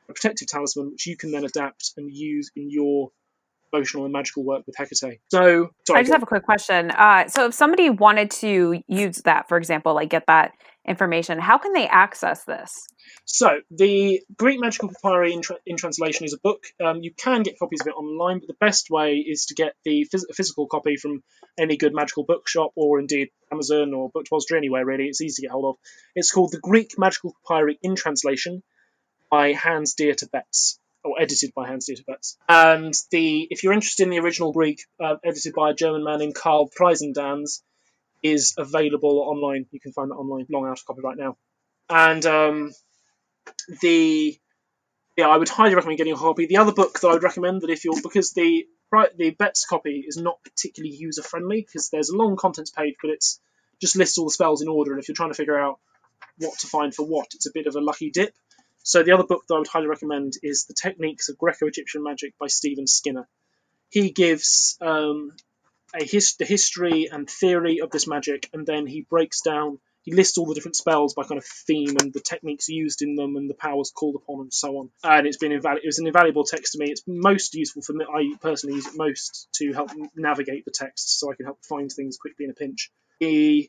[0.09, 3.11] a protective talisman, which you can then adapt and use in your
[3.73, 5.21] emotional and magical work with Hecate.
[5.31, 6.91] So, sorry, I just have a quick question.
[6.91, 10.53] Uh, so, if somebody wanted to use that, for example, like get that
[10.87, 12.87] information, how can they access this?
[13.25, 16.64] So, the Greek Magical Papyri in, tra- in translation is a book.
[16.83, 19.75] Um, you can get copies of it online, but the best way is to get
[19.85, 21.23] the phys- physical copy from
[21.59, 25.05] any good magical bookshop or indeed Amazon or Book Depository, anywhere really.
[25.05, 25.77] It's easy to get hold of.
[26.14, 28.62] It's called the Greek Magical Papyri in translation
[29.31, 32.37] by Hans Dieter Betz or edited by Hans Dieter Betz.
[32.49, 36.19] And the if you're interested in the original Greek, uh, edited by a German man
[36.19, 37.63] named Karl Preisendanz,
[38.23, 39.67] is available online.
[39.71, 41.37] You can find that online, long out of copyright now.
[41.89, 42.73] And um,
[43.81, 44.39] the
[45.17, 46.47] yeah, I would highly recommend getting a copy.
[46.47, 48.67] The other book that I would recommend that if you're because the
[49.17, 53.11] the Betz copy is not particularly user friendly because there's a long contents page, but
[53.11, 53.41] it's
[53.81, 54.93] just lists all the spells in order.
[54.93, 55.79] And if you're trying to figure out
[56.39, 58.35] what to find for what, it's a bit of a lucky dip.
[58.87, 62.34] So the other book that I would highly recommend is The Techniques of Greco-Egyptian Magic
[62.39, 63.28] by Stephen Skinner.
[63.91, 65.32] He gives um,
[65.93, 70.14] a his- the history and theory of this magic, and then he breaks down he
[70.14, 73.34] lists all the different spells by kind of theme and the techniques used in them
[73.34, 74.91] and the powers called upon and so on.
[75.03, 76.93] And it's been invalu- it was an invaluable text to me.
[76.93, 78.05] It's most useful for me.
[78.09, 81.91] I personally use it most to help navigate the text, so I can help find
[81.91, 82.93] things quickly in a pinch.
[83.18, 83.68] He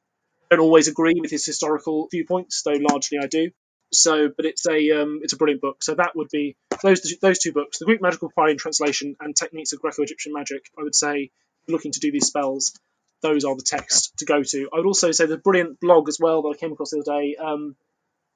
[0.52, 3.50] don't always agree with his historical viewpoints, though largely I do.
[3.92, 5.82] So, but it's a um, it's a brilliant book.
[5.82, 9.36] So that would be those those two books, the Greek Magical Papyri in translation and
[9.36, 10.66] Techniques of Greco-Egyptian Magic.
[10.78, 11.32] I would say,
[11.68, 12.78] looking to do these spells,
[13.22, 14.70] those are the texts to go to.
[14.74, 17.22] I would also say the brilliant blog as well that I came across the other
[17.22, 17.76] day um,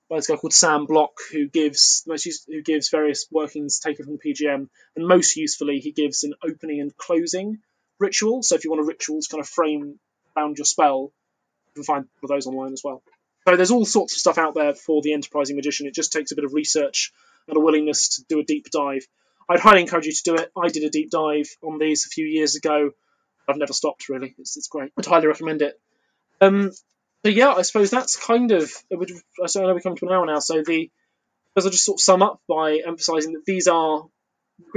[0.10, 2.04] by this guy called Sam Block, who gives
[2.48, 6.80] who gives various workings taken from the PGM, and most usefully, he gives an opening
[6.80, 7.60] and closing
[8.00, 8.42] ritual.
[8.44, 10.00] So if you want a ritual to kind of frame
[10.36, 11.14] around your spell,
[11.68, 13.04] you can find those online as well.
[13.48, 15.88] So there's all sorts of stuff out there for the enterprising magician.
[15.88, 17.12] It just takes a bit of research
[17.48, 19.08] and a willingness to do a deep dive.
[19.50, 20.52] I'd highly encourage you to do it.
[20.56, 22.92] I did a deep dive on these a few years ago.
[23.50, 24.36] I've never stopped really.
[24.38, 24.92] It's, it's great.
[24.98, 25.80] I'd highly recommend it.
[26.40, 26.72] Um,
[27.24, 28.72] so yeah, I suppose that's kind of.
[28.92, 28.96] I
[29.56, 30.40] know we come to an hour now.
[30.40, 30.90] So the
[31.56, 34.06] as I just sort of sum up by emphasising that these are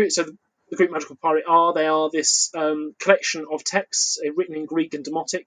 [0.08, 0.24] so
[0.70, 4.66] the Greek magical papyri are they are this um, collection of texts uh, written in
[4.66, 5.46] Greek and Demotic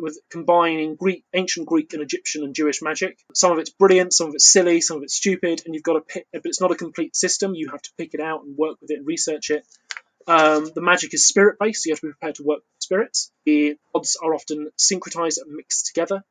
[0.00, 3.18] with combining Greek, ancient Greek and Egyptian and Jewish magic.
[3.34, 5.94] Some of it's brilliant, some of it's silly, some of it's stupid, and you've got
[5.94, 6.26] to pick.
[6.32, 7.54] But it's not a complete system.
[7.54, 9.66] You have to pick it out and work with it and research it.
[10.26, 12.82] Um, the magic is spirit based, so you have to be prepared to work with
[12.82, 13.30] spirits.
[13.46, 16.22] The gods are often syncretized and mixed together.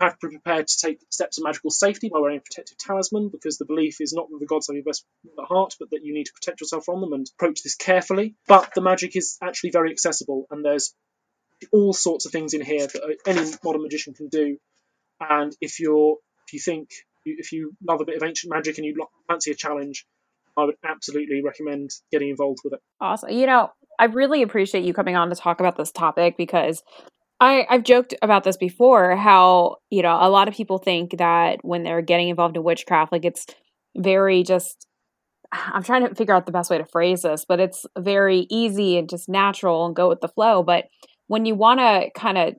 [0.00, 2.78] You have to be prepared to take steps of magical safety by wearing a protective
[2.78, 5.04] talisman, because the belief is not that the gods have your best
[5.38, 8.34] heart, but that you need to protect yourself from them and approach this carefully.
[8.46, 10.94] But the magic is actually very accessible, and there's
[11.72, 14.58] all sorts of things in here that any modern magician can do.
[15.20, 16.90] And if you're if you think
[17.24, 20.06] if you love a bit of ancient magic and you fancy a challenge,
[20.56, 22.80] I would absolutely recommend getting involved with it.
[23.00, 23.30] Awesome.
[23.30, 26.82] You know, I really appreciate you coming on to talk about this topic because
[27.40, 31.58] I, I've joked about this before how, you know, a lot of people think that
[31.62, 33.46] when they're getting involved in witchcraft, like it's
[33.96, 34.86] very just
[35.52, 38.98] I'm trying to figure out the best way to phrase this, but it's very easy
[38.98, 40.62] and just natural and go with the flow.
[40.62, 40.86] But
[41.28, 42.54] when you want to kind of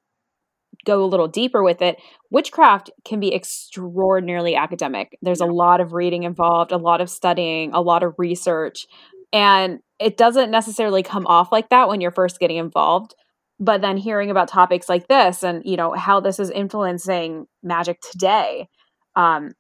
[0.85, 1.97] go a little deeper with it,
[2.29, 5.17] witchcraft can be extraordinarily academic.
[5.21, 5.47] There's yeah.
[5.47, 8.87] a lot of reading involved, a lot of studying, a lot of research.
[9.33, 13.15] And it doesn't necessarily come off like that when you're first getting involved.
[13.59, 17.99] But then hearing about topics like this and, you know, how this is influencing magic
[18.01, 18.69] today,
[19.15, 19.53] um,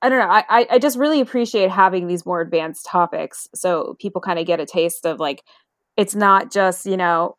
[0.00, 0.30] I don't know.
[0.30, 4.60] I, I just really appreciate having these more advanced topics so people kind of get
[4.60, 5.42] a taste of like,
[5.96, 7.36] it's not just, you know,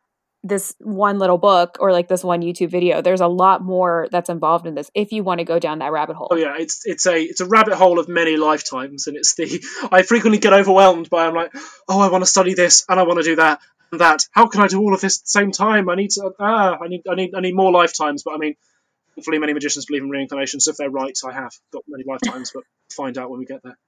[0.48, 3.02] this one little book or like this one YouTube video.
[3.02, 5.92] There's a lot more that's involved in this if you want to go down that
[5.92, 6.28] rabbit hole.
[6.30, 9.88] Oh yeah, it's it's a it's a rabbit hole of many lifetimes, and it's the
[9.92, 11.52] I frequently get overwhelmed by I'm like,
[11.88, 13.60] oh, I want to study this and I want to do that
[13.92, 14.26] and that.
[14.32, 15.88] How can I do all of this at the same time?
[15.88, 18.22] I need to ah, I need I need I need more lifetimes.
[18.22, 18.56] But I mean,
[19.14, 22.52] hopefully, many magicians believe in reincarnation, so if they're right, I have got many lifetimes.
[22.54, 23.78] but find out when we get there.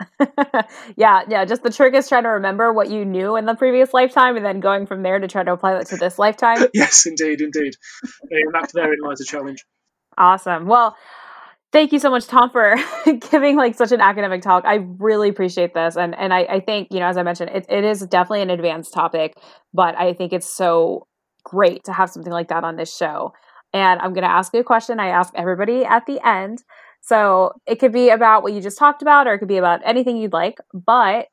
[0.96, 1.44] yeah, yeah.
[1.44, 4.44] Just the trick is trying to remember what you knew in the previous lifetime, and
[4.44, 6.66] then going from there to try to apply that to this lifetime.
[6.74, 7.74] yes, indeed, indeed.
[8.30, 9.64] And that therein lies a challenge.
[10.18, 10.66] Awesome.
[10.66, 10.96] Well,
[11.72, 12.76] thank you so much, Tom, for
[13.30, 14.64] giving like such an academic talk.
[14.66, 17.66] I really appreciate this, and and I, I think you know, as I mentioned, it,
[17.68, 19.34] it is definitely an advanced topic,
[19.72, 21.06] but I think it's so
[21.44, 23.32] great to have something like that on this show.
[23.72, 26.62] And I'm going to ask you a question I ask everybody at the end.
[27.06, 29.80] So it could be about what you just talked about, or it could be about
[29.84, 30.58] anything you'd like.
[30.72, 31.28] But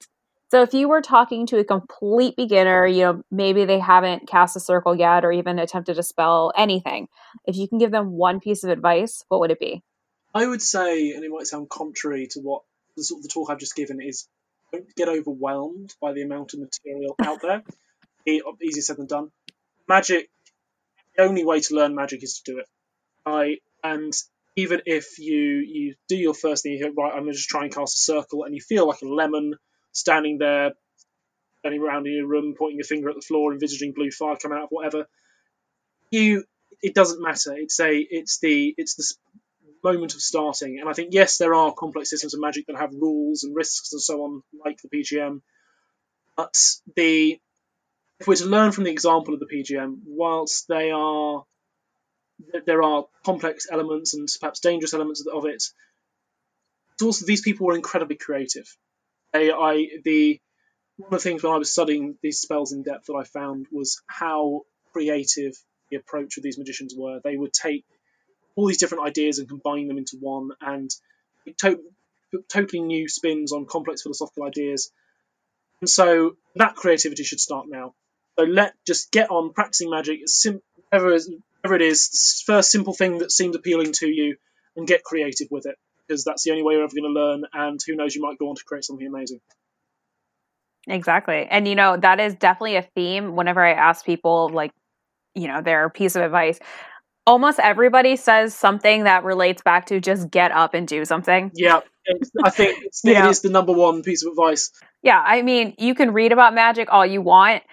[0.49, 4.57] so if you were talking to a complete beginner, you know, maybe they haven't cast
[4.57, 7.07] a circle yet or even attempted to spell anything,
[7.45, 9.81] if you can give them one piece of advice, what would it be?
[10.35, 12.63] I would say, and it might sound contrary to what
[12.97, 14.27] the sort of the talk I've just given is,
[14.73, 17.63] don't get overwhelmed by the amount of material out there.
[18.61, 19.31] Easier said than done.
[19.87, 20.29] Magic,
[21.15, 22.65] the only way to learn magic is to do it.
[23.25, 24.13] I and
[24.55, 27.49] even if you you do your first thing, you think, right, I'm going to just
[27.49, 29.55] try and cast a circle, and you feel like a lemon
[29.91, 30.71] standing there,
[31.59, 34.57] standing around in your room, pointing your finger at the floor, envisaging blue fire coming
[34.57, 35.05] out of whatever.
[36.11, 36.43] You,
[36.81, 37.53] it doesn't matter.
[37.55, 39.05] It's a, it's the, it's the
[39.83, 40.79] moment of starting.
[40.79, 43.93] And I think yes, there are complex systems of magic that have rules and risks
[43.93, 45.41] and so on, like the PGM.
[46.35, 46.55] But
[46.95, 47.39] the,
[48.19, 51.43] if we're to learn from the example of the PGM, whilst they are
[52.65, 55.63] there are complex elements and perhaps dangerous elements of it.
[56.93, 58.65] It's also these people were incredibly creative.
[59.33, 60.39] They, I, the
[60.97, 63.67] one of the things when I was studying these spells in depth that I found
[63.71, 64.61] was how
[64.93, 65.53] creative
[65.89, 67.19] the approach of these magicians were.
[67.23, 67.85] They would take
[68.55, 70.89] all these different ideas and combine them into one, and
[71.57, 71.81] to-
[72.49, 74.91] totally new spins on complex philosophical ideas.
[75.79, 77.95] And so that creativity should start now.
[78.37, 80.61] So let just get on practicing magic sim-
[80.91, 81.29] ever as
[81.61, 84.37] whatever it is, first simple thing that seems appealing to you,
[84.75, 85.75] and get creative with it
[86.07, 87.45] because that's the only way you're ever going to learn.
[87.53, 89.39] And who knows, you might go on to create something amazing.
[90.87, 91.45] Exactly.
[91.49, 94.71] And, you know, that is definitely a theme whenever I ask people, like,
[95.35, 96.59] you know, their piece of advice.
[97.27, 101.51] Almost everybody says something that relates back to just get up and do something.
[101.53, 101.81] Yeah,
[102.43, 104.71] I think it's, it is the number one piece of advice.
[105.03, 107.63] Yeah, I mean, you can read about magic all you want,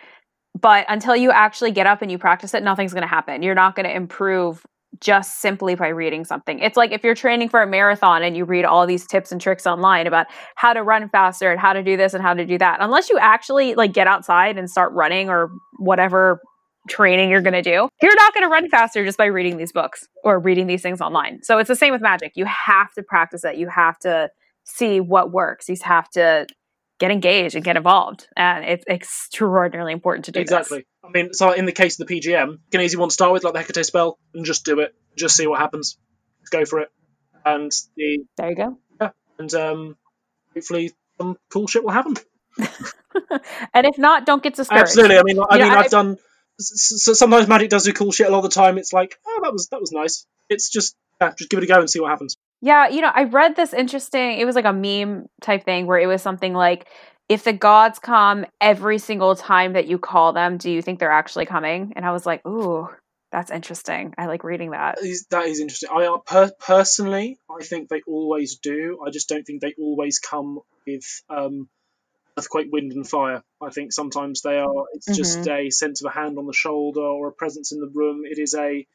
[0.61, 3.43] but until you actually get up and you practice it, nothing's going to happen.
[3.43, 4.65] You're not going to improve
[5.01, 6.59] just simply by reading something.
[6.59, 9.41] It's like if you're training for a marathon and you read all these tips and
[9.41, 12.45] tricks online about how to run faster and how to do this and how to
[12.45, 12.79] do that.
[12.81, 16.41] Unless you actually like get outside and start running or whatever
[16.89, 19.73] training you're going to do, you're not going to run faster just by reading these
[19.73, 21.43] books or reading these things online.
[21.43, 22.33] So it's the same with magic.
[22.35, 23.57] You have to practice it.
[23.57, 24.31] You have to
[24.65, 25.69] see what works.
[25.69, 26.47] You have to
[26.99, 28.29] get engaged and get involved.
[28.37, 30.79] And it's extraordinarily important to do exactly.
[30.79, 30.87] This.
[31.05, 33.45] I mean, so in the case of the PGM, can easy one to start with,
[33.45, 34.95] like the Hecate spell, and just do it.
[35.17, 35.99] Just see what happens.
[36.51, 36.89] Go for it.
[37.45, 38.79] And the there you go.
[39.01, 39.97] Yeah, and um,
[40.55, 42.17] hopefully some cool shit will happen.
[42.59, 44.83] and if not, don't get discouraged.
[44.83, 45.19] Absolutely.
[45.19, 46.17] I mean, I you mean, know, I've I, done.
[46.59, 48.79] So sometimes magic does do cool shit a lot of the time.
[48.79, 50.27] It's like, oh, that was that was nice.
[50.49, 52.37] It's just yeah, just give it a go and see what happens.
[52.61, 55.99] Yeah, you know, I read this interesting, it was like a meme type thing where
[55.99, 56.89] it was something like,
[57.29, 61.11] if the gods come every single time that you call them, do you think they're
[61.11, 61.93] actually coming?
[61.95, 62.89] And I was like, ooh,
[63.31, 64.15] that's interesting.
[64.17, 64.97] I like reading that.
[64.97, 65.91] That is, that is interesting.
[65.93, 69.01] I per- personally, I think they always do.
[69.07, 71.69] I just don't think they always come with um,
[72.39, 73.43] earthquake, wind, and fire.
[73.63, 74.85] I think sometimes they are.
[74.95, 75.17] It's mm-hmm.
[75.17, 78.23] just a sense of a hand on the shoulder or a presence in the room.
[78.25, 78.87] It is a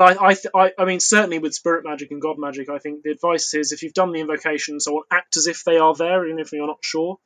[0.00, 3.52] I, I, I mean, certainly with spirit magic and god magic, I think the advice
[3.54, 6.52] is if you've done the invocation, so act as if they are there, even if
[6.52, 7.18] you're not sure.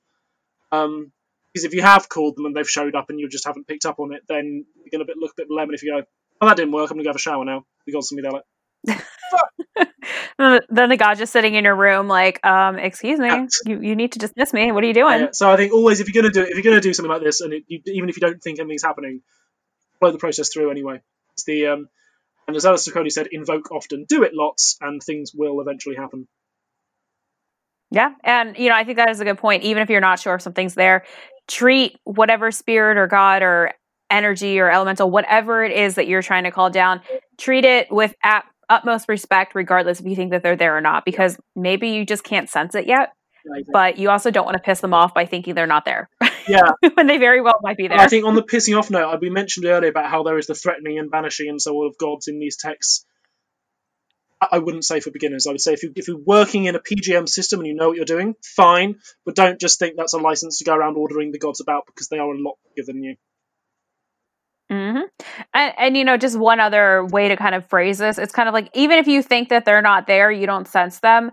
[0.71, 1.13] Um,
[1.53, 3.85] because if you have called them and they've showed up and you just haven't picked
[3.85, 6.07] up on it, then you're going to look a bit lemon if you go,
[6.41, 6.91] "Oh, that didn't work.
[6.91, 8.45] I'm going to go have a shower now." The gods will be there like.
[10.71, 14.13] then the god just sitting in your room, like, um, excuse me, you, you need
[14.13, 14.73] to dismiss me.
[14.73, 15.21] What are you doing?
[15.21, 16.95] Yeah, so I think always if you're going to do if you're going to do
[16.95, 19.21] something like this, and it, you, even if you don't think anything's happening,
[20.01, 21.03] follow the process through anyway.
[21.35, 21.89] It's the um,
[22.53, 26.29] and as Aleister Crowley said, invoke often, do it lots, and things will eventually happen.
[27.91, 29.63] Yeah, and you know, I think that is a good point.
[29.63, 31.05] Even if you're not sure if something's there,
[31.49, 33.73] treat whatever spirit or god or
[34.11, 37.01] energy or elemental, whatever it is that you're trying to call down,
[37.39, 41.07] treat it with at utmost respect, regardless if you think that they're there or not,
[41.07, 43.15] because maybe you just can't sense it yet.
[43.73, 46.09] But you also don't want to piss them off by thinking they're not there.
[46.49, 46.73] Yeah.
[46.95, 47.99] when they very well might be there.
[47.99, 50.55] I think on the pissing off note, we mentioned earlier about how there is the
[50.55, 53.05] threatening and banishing and so all of gods in these texts.
[54.51, 55.47] I wouldn't say for beginners.
[55.47, 57.89] I would say if, you, if you're working in a PGM system and you know
[57.89, 58.97] what you're doing, fine.
[59.25, 62.09] But don't just think that's a license to go around ordering the gods about because
[62.09, 63.17] they are a lot bigger than you.
[64.73, 65.03] Mm-hmm.
[65.53, 68.49] And, and, you know, just one other way to kind of phrase this, it's kind
[68.49, 71.31] of like even if you think that they're not there, you don't sense them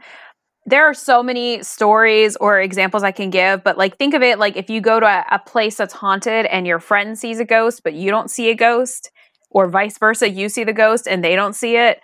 [0.70, 4.38] there are so many stories or examples I can give, but like think of it
[4.38, 7.46] like if you go to a, a, place that's haunted and your friend sees a
[7.46, 9.10] ghost, but you don't see a ghost,
[9.50, 12.00] or vice versa, you see the ghost and they don't see it.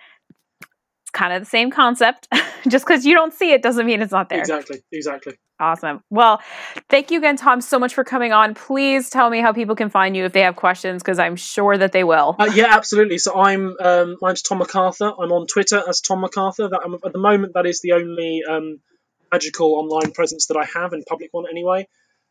[1.16, 2.28] Kind of the same concept.
[2.68, 4.38] Just because you don't see it doesn't mean it's not there.
[4.38, 4.82] Exactly.
[4.92, 5.34] Exactly.
[5.58, 6.02] Awesome.
[6.10, 6.42] Well,
[6.90, 8.52] thank you again, Tom, so much for coming on.
[8.52, 11.78] Please tell me how people can find you if they have questions, because I'm sure
[11.78, 12.36] that they will.
[12.38, 13.16] Uh, yeah, absolutely.
[13.16, 15.14] So I'm um, name's Tom McArthur.
[15.18, 16.68] I'm on Twitter as Tom McArthur.
[16.68, 18.80] That I'm, at the moment that is the only um,
[19.32, 21.88] magical online presence that I have, in public one anyway.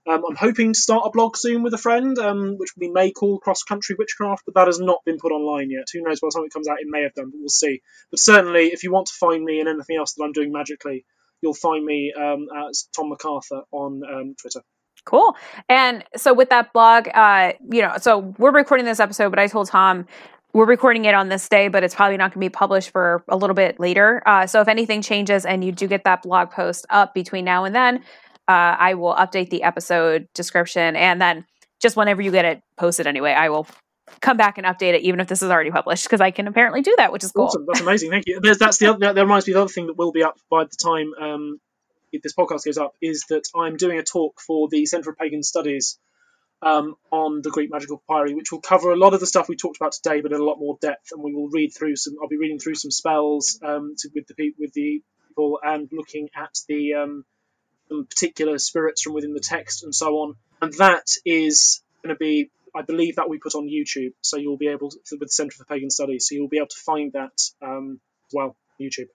[0.07, 3.11] Um, I'm hoping to start a blog soon with a friend, um, which we may
[3.11, 5.85] call Cross Country Witchcraft, but that has not been put online yet.
[5.93, 7.81] Who knows by the time it comes out, it may have done, but we'll see.
[8.11, 11.05] But certainly, if you want to find me and anything else that I'm doing magically,
[11.41, 14.61] you'll find me um, as Tom McArthur on um, Twitter.
[15.05, 15.35] Cool.
[15.69, 19.47] And so with that blog, uh, you know, so we're recording this episode, but I
[19.47, 20.07] told Tom
[20.53, 23.25] we're recording it on this day, but it's probably not going to be published for
[23.27, 24.23] a little bit later.
[24.25, 27.65] Uh, so if anything changes and you do get that blog post up between now
[27.65, 28.01] and then,
[28.47, 31.45] uh, I will update the episode description and then
[31.81, 33.67] just whenever you get it posted anyway, I will
[34.21, 36.81] come back and update it, even if this is already published, because I can apparently
[36.81, 37.45] do that, which is cool.
[37.45, 37.65] Awesome.
[37.67, 38.11] That's amazing.
[38.11, 38.39] Thank you.
[38.41, 40.37] There's, that's the other, that reminds me of the other thing that will be up
[40.49, 41.59] by the time um,
[42.23, 45.43] this podcast goes up is that I'm doing a talk for the Centre for Pagan
[45.43, 45.99] Studies
[46.61, 49.55] um, on the Greek magical papyri, which will cover a lot of the stuff we
[49.55, 51.11] talked about today, but in a lot more depth.
[51.11, 52.15] And we will read through some.
[52.21, 56.29] I'll be reading through some spells um, to, with the with the people and looking
[56.35, 57.25] at the um,
[57.89, 60.35] particular spirits from within the text and so on.
[60.61, 64.57] And that is going to be I believe that we put on YouTube, so you'll
[64.57, 67.13] be able to, with the Centre for Pagan Studies, so you'll be able to find
[67.13, 69.07] that um, as well YouTube.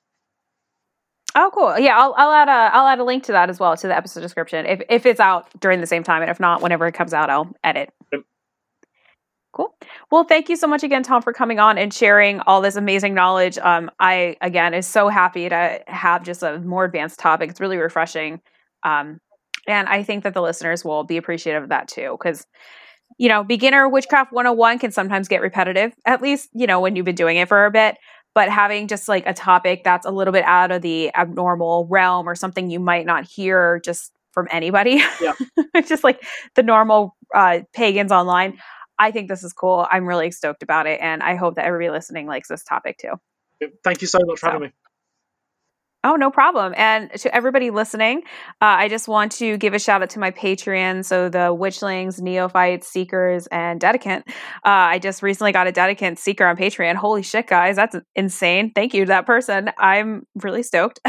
[1.35, 1.79] Oh, cool.
[1.79, 3.97] Yeah, I'll, I'll add a I'll add a link to that as well to the
[3.97, 6.93] episode description if if it's out during the same time, and if not, whenever it
[6.93, 7.93] comes out, I'll edit.
[8.13, 8.23] Yep.
[9.53, 9.75] Cool.
[10.11, 13.15] Well, thank you so much again, Tom, for coming on and sharing all this amazing
[13.15, 13.59] knowledge.
[13.59, 17.51] Um, I again is so happy to have just a more advanced topic.
[17.51, 18.41] It's really refreshing,
[18.85, 19.21] um,
[19.67, 22.17] and I think that the listeners will be appreciative of that too.
[22.19, 22.47] Because
[23.19, 25.93] you know, beginner witchcraft 101 can sometimes get repetitive.
[26.07, 27.97] At least you know when you've been doing it for a bit.
[28.35, 32.29] But having just like a topic that's a little bit out of the abnormal realm
[32.29, 35.33] or something you might not hear just from anybody, Yeah.
[35.87, 36.25] just like
[36.55, 38.59] the normal uh, pagans online.
[39.01, 39.85] I think this is cool.
[39.91, 43.15] I'm really stoked about it, and I hope that everybody listening likes this topic too.
[43.83, 44.73] Thank you so much for So- having me.
[46.03, 46.73] Oh, no problem.
[46.79, 48.23] And to everybody listening,
[48.63, 51.05] uh, I just want to give a shout out to my Patreon.
[51.05, 54.23] So the Witchlings, Neophytes, Seekers, and Dedicant.
[54.27, 54.33] Uh,
[54.65, 56.95] I just recently got a Dedicant Seeker on Patreon.
[56.95, 58.73] Holy shit, guys, that's insane.
[58.75, 59.71] Thank you to that person.
[59.77, 61.01] I'm really stoked.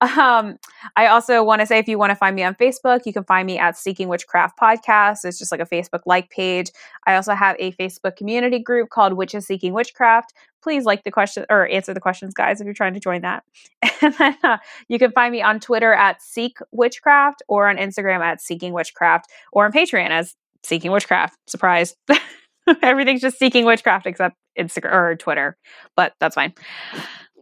[0.00, 0.58] um,
[0.96, 3.22] I also want to say if you want to find me on Facebook, you can
[3.22, 5.18] find me at Seeking Witchcraft Podcast.
[5.24, 6.72] It's just like a Facebook like page.
[7.06, 10.32] I also have a Facebook community group called Witches Seeking Witchcraft.
[10.62, 13.44] Please like the question or answer the questions, guys, if you're trying to join that.
[14.00, 18.20] And then uh, you can find me on Twitter at Seek Witchcraft or on Instagram
[18.20, 21.36] at Seeking Witchcraft or on Patreon as Seeking Witchcraft.
[21.48, 21.96] Surprise.
[22.82, 25.56] Everything's just Seeking Witchcraft except Instagram or Twitter,
[25.96, 26.54] but that's fine.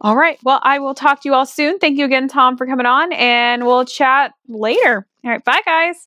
[0.01, 0.39] All right.
[0.43, 1.79] Well, I will talk to you all soon.
[1.79, 5.07] Thank you again, Tom, for coming on, and we'll chat later.
[5.23, 5.43] All right.
[5.43, 5.95] Bye, guys.